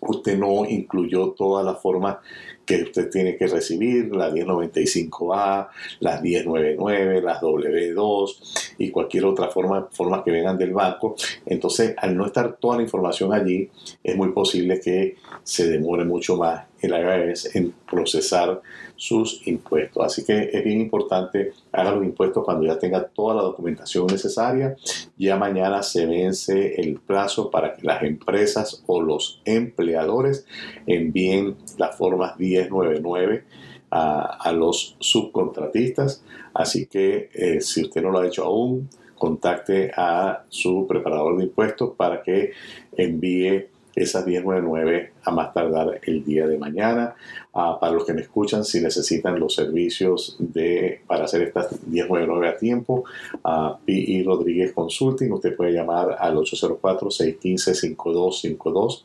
usted 0.08 0.38
no 0.38 0.66
incluyó 0.66 1.32
todas 1.32 1.66
las 1.66 1.82
formas 1.82 2.18
que 2.66 2.84
usted 2.84 3.10
tiene 3.10 3.36
que 3.36 3.48
recibir, 3.48 4.16
la 4.16 4.30
1095A, 4.30 5.68
las 6.00 6.22
1099, 6.22 7.22
las 7.22 7.42
W2 7.42 8.76
y 8.78 8.92
cualquier 8.92 9.26
otra 9.26 9.50
forma, 9.50 9.88
forma 9.92 10.24
que 10.24 10.32
vengan 10.32 10.58
del 10.58 10.74
banco. 10.74 11.16
Entonces, 11.46 11.94
al 11.98 12.16
no 12.16 12.26
estar 12.26 12.58
toda 12.58 12.78
la 12.78 12.84
información 12.84 13.34
allí, 13.34 13.70
es 14.04 14.16
muy 14.16 14.32
posible 14.32 14.80
que 14.80 15.18
se 15.44 15.70
demore 15.70 16.06
mucho 16.06 16.38
más 16.38 16.66
el 16.84 16.92
IRS 16.92 17.56
en 17.56 17.74
procesar 17.90 18.62
sus 18.96 19.46
impuestos. 19.48 20.06
Así 20.06 20.24
que 20.26 20.50
es 20.52 20.64
bien 20.64 20.82
importante 20.82 21.54
haga 21.72 21.92
los 21.92 22.04
impuestos 22.04 22.44
cuando 22.44 22.66
ya 22.66 22.78
tenga 22.78 23.08
toda 23.08 23.36
la 23.36 23.42
documentación 23.42 24.08
necesaria. 24.08 24.76
Ya 25.18 25.38
mañana 25.38 25.82
se 25.82 26.06
vence 26.06 26.76
el 26.76 27.00
plazo 27.00 27.50
para 27.50 27.74
que 27.74 27.84
las 27.84 28.04
empresas 28.04 28.84
o 28.86 29.02
los 29.02 29.42
empleadores 29.46 30.46
envíen 30.86 31.56
las 31.78 31.96
formas 31.98 32.38
1099 32.62 33.44
a, 33.92 34.52
los 34.52 34.96
subcontratistas. 35.00 36.24
Así 36.54 36.88
que 36.88 37.30
eh, 37.34 37.62
si 37.62 37.84
usted 37.84 38.02
no 38.02 38.10
lo 38.10 38.20
ha 38.20 38.28
hecho 38.28 38.44
aún, 38.44 38.90
contacte 39.16 39.92
a 39.96 40.44
su 40.50 40.86
preparador 40.88 41.38
de 41.38 41.46
impuestos 41.46 41.92
para 41.96 42.22
que 42.22 42.52
envíe 42.98 43.68
esas 43.96 44.26
1099 44.26 45.14
a 45.24 45.32
más 45.32 45.54
tardar 45.54 46.02
el 46.04 46.26
día 46.26 46.48
de 46.48 46.58
mañana. 46.58 47.14
Ah, 47.54 47.78
para 47.80 47.94
los 47.94 48.04
que 48.06 48.14
me 48.14 48.22
escuchan, 48.22 48.66
si 48.66 48.82
necesitan 48.82 49.40
los 49.40 49.54
servicios 49.54 50.36
de, 50.40 51.02
para 51.06 51.26
hacer 51.26 51.44
estas 51.44 51.86
1099 51.86 52.48
a 52.48 52.58
tiempo, 52.58 53.04
a 53.44 53.78
P.I. 53.86 54.24
Rodríguez 54.24 54.74
Consulting, 54.74 55.32
usted 55.32 55.56
puede 55.56 55.74
llamar 55.74 56.18
al 56.20 56.38
804-615-5252, 56.38 59.04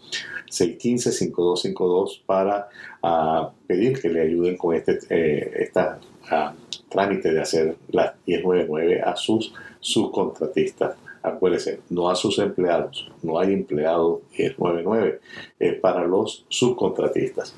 615-5252 0.50 2.22
para 2.24 2.70
uh, 3.02 3.48
pedir 3.66 4.00
que 4.00 4.08
le 4.08 4.22
ayuden 4.22 4.56
con 4.56 4.74
este 4.74 4.98
eh, 5.10 5.64
esta, 5.64 6.00
uh, 6.32 6.52
trámite 6.88 7.30
de 7.32 7.40
hacer 7.40 7.76
las 7.90 8.14
1099 8.26 9.02
a 9.02 9.14
sus 9.14 9.52
subcontratistas. 9.80 10.96
Acuérdense, 11.22 11.80
no 11.90 12.08
a 12.08 12.14
sus 12.14 12.38
empleados, 12.38 13.10
no 13.22 13.38
hay 13.38 13.52
empleados 13.52 14.20
1099, 14.38 15.20
es 15.58 15.74
para 15.80 16.04
los 16.04 16.44
subcontratistas. 16.48 17.54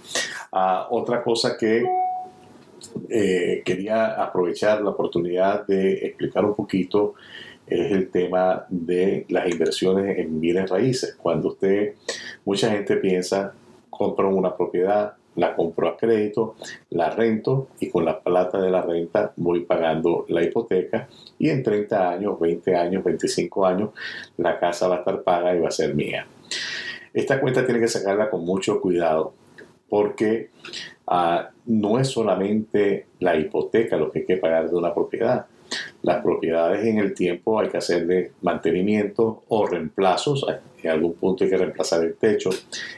Ah, 0.52 0.86
otra 0.90 1.22
cosa 1.22 1.56
que 1.56 1.84
eh, 3.08 3.62
quería 3.64 4.22
aprovechar 4.22 4.80
la 4.82 4.90
oportunidad 4.90 5.66
de 5.66 5.92
explicar 6.06 6.44
un 6.44 6.54
poquito 6.54 7.14
es 7.66 7.92
el 7.92 8.10
tema 8.10 8.66
de 8.68 9.26
las 9.28 9.48
inversiones 9.48 10.18
en 10.18 10.40
bienes 10.40 10.68
raíces. 10.68 11.16
Cuando 11.20 11.48
usted, 11.48 11.94
mucha 12.44 12.70
gente 12.70 12.96
piensa, 12.96 13.54
compra 13.88 14.26
una 14.26 14.56
propiedad, 14.56 15.14
la 15.36 15.54
compro 15.54 15.88
a 15.88 15.96
crédito, 15.96 16.56
la 16.90 17.10
rento 17.10 17.68
y 17.80 17.88
con 17.88 18.04
la 18.04 18.20
plata 18.20 18.60
de 18.60 18.70
la 18.70 18.82
renta 18.82 19.32
voy 19.36 19.60
pagando 19.60 20.26
la 20.28 20.42
hipoteca 20.42 21.08
y 21.38 21.50
en 21.50 21.62
30 21.62 22.10
años, 22.10 22.38
20 22.38 22.76
años, 22.76 23.04
25 23.04 23.66
años 23.66 23.90
la 24.36 24.58
casa 24.58 24.88
va 24.88 24.96
a 24.96 24.98
estar 24.98 25.22
paga 25.22 25.54
y 25.54 25.60
va 25.60 25.68
a 25.68 25.72
ser 25.72 25.94
mía. 25.94 26.26
Esta 27.12 27.40
cuenta 27.40 27.64
tiene 27.64 27.80
que 27.80 27.88
sacarla 27.88 28.30
con 28.30 28.44
mucho 28.44 28.80
cuidado 28.80 29.34
porque 29.88 30.50
ah, 31.06 31.50
no 31.66 31.98
es 31.98 32.08
solamente 32.08 33.06
la 33.18 33.36
hipoteca 33.36 33.96
lo 33.96 34.10
que 34.10 34.20
hay 34.20 34.24
que 34.26 34.36
pagar 34.36 34.70
de 34.70 34.76
una 34.76 34.94
propiedad, 34.94 35.46
las 36.02 36.22
propiedades 36.22 36.84
en 36.86 36.98
el 36.98 37.14
tiempo 37.14 37.58
hay 37.58 37.68
que 37.68 37.76
hacerle 37.76 38.32
mantenimiento 38.42 39.42
o 39.48 39.66
reemplazos. 39.66 40.46
En 40.82 40.90
algún 40.90 41.12
punto 41.12 41.44
hay 41.44 41.50
que 41.50 41.58
reemplazar 41.58 42.02
el 42.02 42.14
techo, 42.14 42.48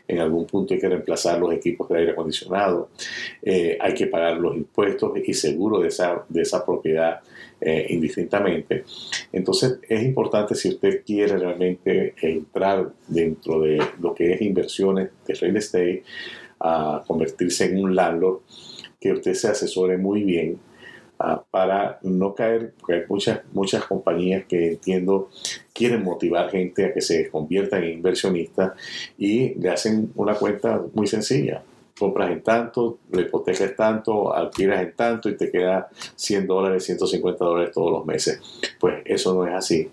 en 0.06 0.20
algún 0.20 0.46
punto 0.46 0.72
hay 0.72 0.80
que 0.80 0.88
reemplazar 0.88 1.40
los 1.40 1.52
equipos 1.52 1.88
de 1.88 1.98
aire 1.98 2.12
acondicionado, 2.12 2.90
eh, 3.42 3.76
hay 3.80 3.92
que 3.92 4.06
pagar 4.06 4.36
los 4.36 4.56
impuestos 4.56 5.12
y 5.24 5.34
seguro 5.34 5.80
de 5.80 5.88
esa, 5.88 6.24
de 6.28 6.42
esa 6.42 6.64
propiedad 6.64 7.20
eh, 7.60 7.86
indistintamente. 7.90 8.84
Entonces 9.32 9.78
es 9.88 10.02
importante 10.02 10.54
si 10.54 10.68
usted 10.68 11.02
quiere 11.04 11.36
realmente 11.36 12.14
entrar 12.20 12.88
dentro 13.08 13.60
de 13.60 13.82
lo 14.00 14.14
que 14.14 14.32
es 14.32 14.42
inversiones 14.42 15.10
de 15.26 15.34
real 15.34 15.56
estate, 15.56 16.04
a 16.64 17.02
convertirse 17.04 17.64
en 17.64 17.82
un 17.82 17.96
landlord, 17.96 18.42
que 19.00 19.12
usted 19.12 19.34
se 19.34 19.48
asesore 19.48 19.98
muy 19.98 20.22
bien 20.22 20.60
para 21.50 21.98
no 22.02 22.34
caer, 22.34 22.72
porque 22.78 22.94
hay 22.94 23.02
muchas, 23.08 23.40
muchas 23.52 23.84
compañías 23.84 24.44
que 24.46 24.72
entiendo 24.72 25.28
quieren 25.72 26.02
motivar 26.02 26.50
gente 26.50 26.84
a 26.84 26.92
que 26.92 27.00
se 27.00 27.30
conviertan 27.30 27.84
en 27.84 27.94
inversionistas 27.94 28.72
y 29.18 29.54
le 29.54 29.70
hacen 29.70 30.12
una 30.16 30.34
cuenta 30.34 30.80
muy 30.94 31.06
sencilla. 31.06 31.62
Compras 31.98 32.30
en 32.30 32.42
tanto, 32.42 32.98
la 33.10 33.20
hipoteca 33.20 33.64
es 33.64 33.76
tanto, 33.76 34.34
alquilas 34.34 34.82
en 34.82 34.92
tanto 34.94 35.28
y 35.28 35.36
te 35.36 35.50
queda 35.50 35.88
100 36.16 36.46
dólares, 36.46 36.84
150 36.84 37.44
dólares 37.44 37.72
todos 37.72 37.92
los 37.92 38.04
meses. 38.04 38.40
Pues 38.80 39.02
eso 39.04 39.34
no 39.34 39.46
es 39.46 39.54
así 39.54 39.88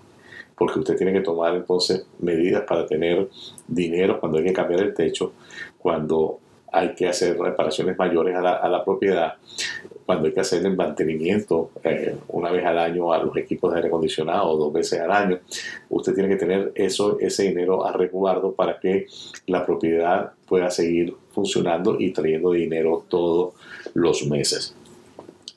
porque 0.60 0.80
usted 0.80 0.98
tiene 0.98 1.13
que 1.13 1.22
tomar 1.22 1.56
entonces 1.56 2.06
medidas 2.20 2.63
para 2.68 2.86
tener 2.86 3.30
dinero 3.65 4.20
cuando 4.20 4.39
hay 4.39 4.44
que 4.44 4.54
cambiar 4.54 4.82
el 4.82 4.94
techo, 4.94 5.32
cuando 5.78 6.39
hay 6.72 6.94
que 6.94 7.08
hacer 7.08 7.39
reparaciones 7.39 7.98
mayores 7.98 8.36
a 8.36 8.68
la 8.68 8.84
propiedad, 8.84 9.36
cuando 10.10 10.26
hay 10.26 10.34
que 10.34 10.39
hacer 10.39 10.65
el 10.65 10.76
mantenimiento 10.76 11.69
eh, 11.84 12.15
una 12.30 12.50
vez 12.50 12.65
al 12.65 12.80
año 12.80 13.13
a 13.13 13.19
los 13.19 13.38
equipos 13.38 13.69
de 13.69 13.78
aire 13.78 13.89
acondicionado, 13.89 14.58
dos 14.58 14.74
veces 14.74 15.00
al 15.02 15.12
año, 15.12 15.38
usted 15.88 16.15
tiene 16.15 16.28
que 16.30 16.36
tener 16.36 16.72
eso, 16.74 17.19
ese 17.19 17.43
dinero 17.43 17.86
a 17.86 17.91
resguardo 17.91 18.52
para 18.54 18.80
que 18.80 19.06
la 19.45 19.63
propiedad 19.63 20.32
pueda 20.48 20.72
seguir 20.72 21.15
funcionando 21.30 21.98
y 22.00 22.10
trayendo 22.10 22.54
dinero 22.54 23.06
todos 23.08 23.54
los 23.93 24.26
meses. 24.26 24.76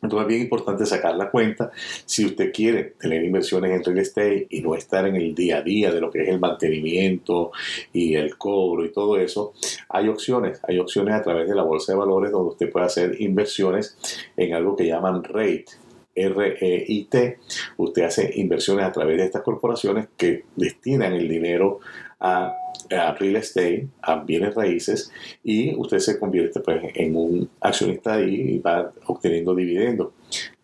Entonces 0.02 0.22
es 0.22 0.28
bien 0.28 0.42
importante 0.42 0.84
sacar 0.84 1.14
la 1.14 1.30
cuenta. 1.30 1.70
Si 2.04 2.26
usted 2.26 2.52
quiere 2.52 2.94
tener 2.98 3.24
inversiones 3.24 3.70
en 3.70 3.84
real 3.84 3.98
estate 3.98 4.48
y 4.50 4.60
no 4.60 4.74
estar 4.74 5.06
en 5.06 5.14
el 5.14 5.32
día 5.32 5.58
a 5.58 5.62
día 5.62 5.92
de 5.92 6.00
lo 6.00 6.10
que 6.10 6.22
es 6.22 6.28
el 6.28 6.40
mantenimiento 6.40 7.52
y 7.92 8.16
el 8.16 8.36
cobro 8.36 8.84
y 8.84 8.90
todo 8.90 9.16
eso, 9.16 9.52
hay 9.88 10.08
opciones. 10.08 10.60
Hay 10.66 10.80
opciones 10.80 11.14
a 11.14 11.22
través 11.22 11.48
de 11.48 11.54
la 11.54 11.62
bolsa 11.62 11.92
de 11.92 11.98
valores 11.98 12.32
donde 12.32 12.50
usted 12.50 12.70
puede 12.70 12.86
hacer 12.86 13.20
inversiones 13.20 13.96
en 14.36 14.54
algo 14.54 14.74
que 14.74 14.86
llaman 14.86 15.22
REIT. 15.22 15.70
R-E-I-T. 16.14 17.38
Usted 17.78 18.02
hace 18.02 18.32
inversiones 18.34 18.84
a 18.84 18.92
través 18.92 19.16
de 19.16 19.24
estas 19.24 19.42
corporaciones 19.42 20.08
que 20.16 20.44
destinan 20.56 21.14
el 21.14 21.26
dinero 21.28 21.80
a 22.22 22.56
real 22.90 23.36
estate, 23.36 23.88
a 24.02 24.16
bienes 24.16 24.54
raíces, 24.54 25.10
y 25.42 25.74
usted 25.76 25.98
se 25.98 26.18
convierte 26.18 26.60
pues, 26.60 26.82
en 26.94 27.16
un 27.16 27.50
accionista 27.60 28.20
y 28.20 28.58
va 28.58 28.92
obteniendo 29.06 29.54
dividendos. 29.54 30.08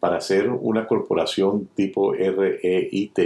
Para 0.01 0.21
ser 0.21 0.49
una 0.49 0.87
corporación 0.87 1.69
tipo 1.75 2.13
REIT, 2.13 3.19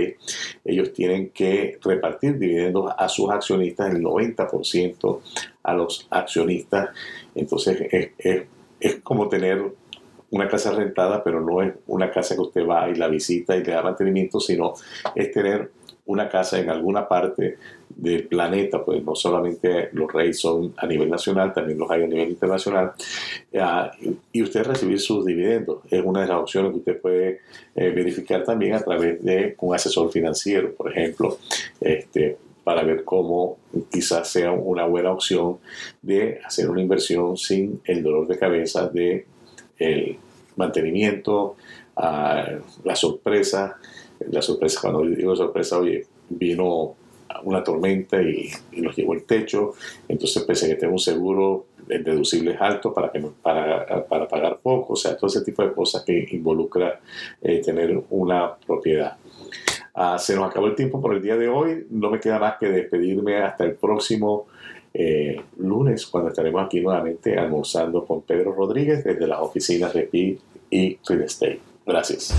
ellos 0.65 0.93
tienen 0.93 1.31
que 1.31 1.79
repartir 1.83 2.39
dividendos 2.39 2.93
a 2.97 3.09
sus 3.09 3.31
accionistas, 3.31 3.95
el 3.95 4.03
90% 4.03 5.21
a 5.63 5.75
los 5.75 6.07
accionistas. 6.11 6.91
Entonces 7.35 7.81
es, 7.91 8.11
es, 8.19 8.43
es 8.81 8.97
como 8.97 9.29
tener 9.29 9.73
una 10.31 10.49
casa 10.49 10.73
rentada, 10.73 11.23
pero 11.23 11.41
no 11.43 11.63
es 11.63 11.75
una 11.87 12.11
casa 12.11 12.35
que 12.35 12.41
usted 12.41 12.67
va 12.67 12.89
y 12.89 12.95
la 12.95 13.09
visita 13.09 13.55
y 13.55 13.63
le 13.63 13.73
da 13.73 13.83
mantenimiento, 13.83 14.41
sino 14.41 14.73
es 15.15 15.31
tener 15.31 15.71
una 16.07 16.29
casa 16.29 16.59
en 16.59 16.69
alguna 16.69 17.07
parte 17.07 17.59
del 17.89 18.27
planeta, 18.27 18.85
pues 18.85 19.05
no 19.05 19.15
solamente 19.15 19.91
los 19.93 20.13
reyes 20.13 20.41
son 20.41 20.75
a 20.77 20.87
nivel 20.87 21.09
nacional, 21.09 21.53
también 21.53 21.79
los 21.79 21.91
hay 21.91 22.03
a 22.03 22.07
nivel 22.07 22.31
internacional, 22.31 22.93
ah, 23.59 23.93
y 24.33 24.43
usted 24.43 24.65
recibir 24.65 24.99
sus 25.01 25.25
dividendos. 25.25 25.79
Es 25.91 26.03
una 26.05 26.23
de 26.23 26.29
las 26.29 26.39
opciones 26.39 26.73
que 26.73 26.79
usted 26.79 27.01
puede 27.01 27.41
eh, 27.75 27.91
verificar 27.91 28.45
también 28.45 28.75
a 28.75 28.81
través 28.81 29.23
de 29.23 29.55
un 29.59 29.75
asesor 29.75 30.11
financiero, 30.11 30.73
por 30.75 30.91
ejemplo, 30.91 31.39
este, 31.81 32.37
para 32.65 32.83
ver 32.83 33.05
cómo 33.05 33.59
quizás 33.91 34.29
sea 34.29 34.53
una 34.53 34.87
buena 34.87 35.13
opción 35.13 35.59
de 36.01 36.41
hacer 36.45 36.69
una 36.71 36.81
inversión 36.81 37.37
sin 37.37 37.81
el 37.85 38.03
dolor 38.03 38.27
de 38.27 38.39
cabeza 38.39 38.89
de 38.89 39.27
mantenimiento, 40.57 41.57
la 41.97 42.95
sorpresa. 42.95 43.79
La 44.31 44.43
sorpresa, 44.43 44.81
cuando 44.81 45.05
digo 45.05 45.35
sorpresa, 45.37 45.79
oye, 45.79 46.07
vino 46.29 46.97
una 47.45 47.63
tormenta 47.63 48.23
y, 48.23 48.51
nos 48.81 48.97
llevó 48.97 49.15
el 49.15 49.25
techo, 49.25 49.75
entonces 50.09 50.43
a 50.43 50.67
que 50.69 50.75
tengo 50.77 50.95
un 50.95 50.99
seguro, 50.99 51.67
deducible 51.87 52.57
alto 52.59 52.95
para, 52.95 53.11
que, 53.11 53.21
para, 53.43 54.07
para 54.07 54.29
pagar 54.29 54.59
poco, 54.63 54.95
o 54.95 54.97
sea, 54.97 55.17
todo 55.17 55.27
ese 55.27 55.43
tipo 55.43 55.63
de 55.63 55.73
cosas 55.73 56.05
que 56.05 56.27
involucra 56.31 57.01
eh, 57.41 57.61
tener 57.61 58.03
una 58.11 58.55
propiedad. 58.55 59.17
Ah, 59.95 60.19
se 60.19 60.35
nos 60.35 60.49
acabó 60.49 60.69
el 60.69 60.75
tiempo 60.75 61.01
por 61.01 61.15
el 61.15 61.21
día 61.21 61.37
de 61.37 61.49
hoy, 61.49 61.87
no 61.91 62.11
me 62.11 62.21
queda 62.21 62.39
más 62.39 62.57
que 62.59 62.69
despedirme 62.69 63.39
hasta 63.39 63.65
el 63.65 63.75
próximo 63.75 64.47
eh, 64.95 65.41
lunes, 65.59 66.07
cuando 66.07 66.31
estaremos 66.31 66.65
aquí 66.65 66.81
nuevamente 66.81 67.37
almorzando 67.39 68.07
con 68.07 68.23
Pedro 68.23 68.53
Rodríguez 68.53 69.05
desde 69.05 69.27
las 69.27 69.41
oficinas 69.41 69.93
de 69.93 70.03
PIB 70.03 70.39
y 70.71 70.99
Real 71.07 71.23
Estate. 71.23 71.61
Gracias. 71.85 72.35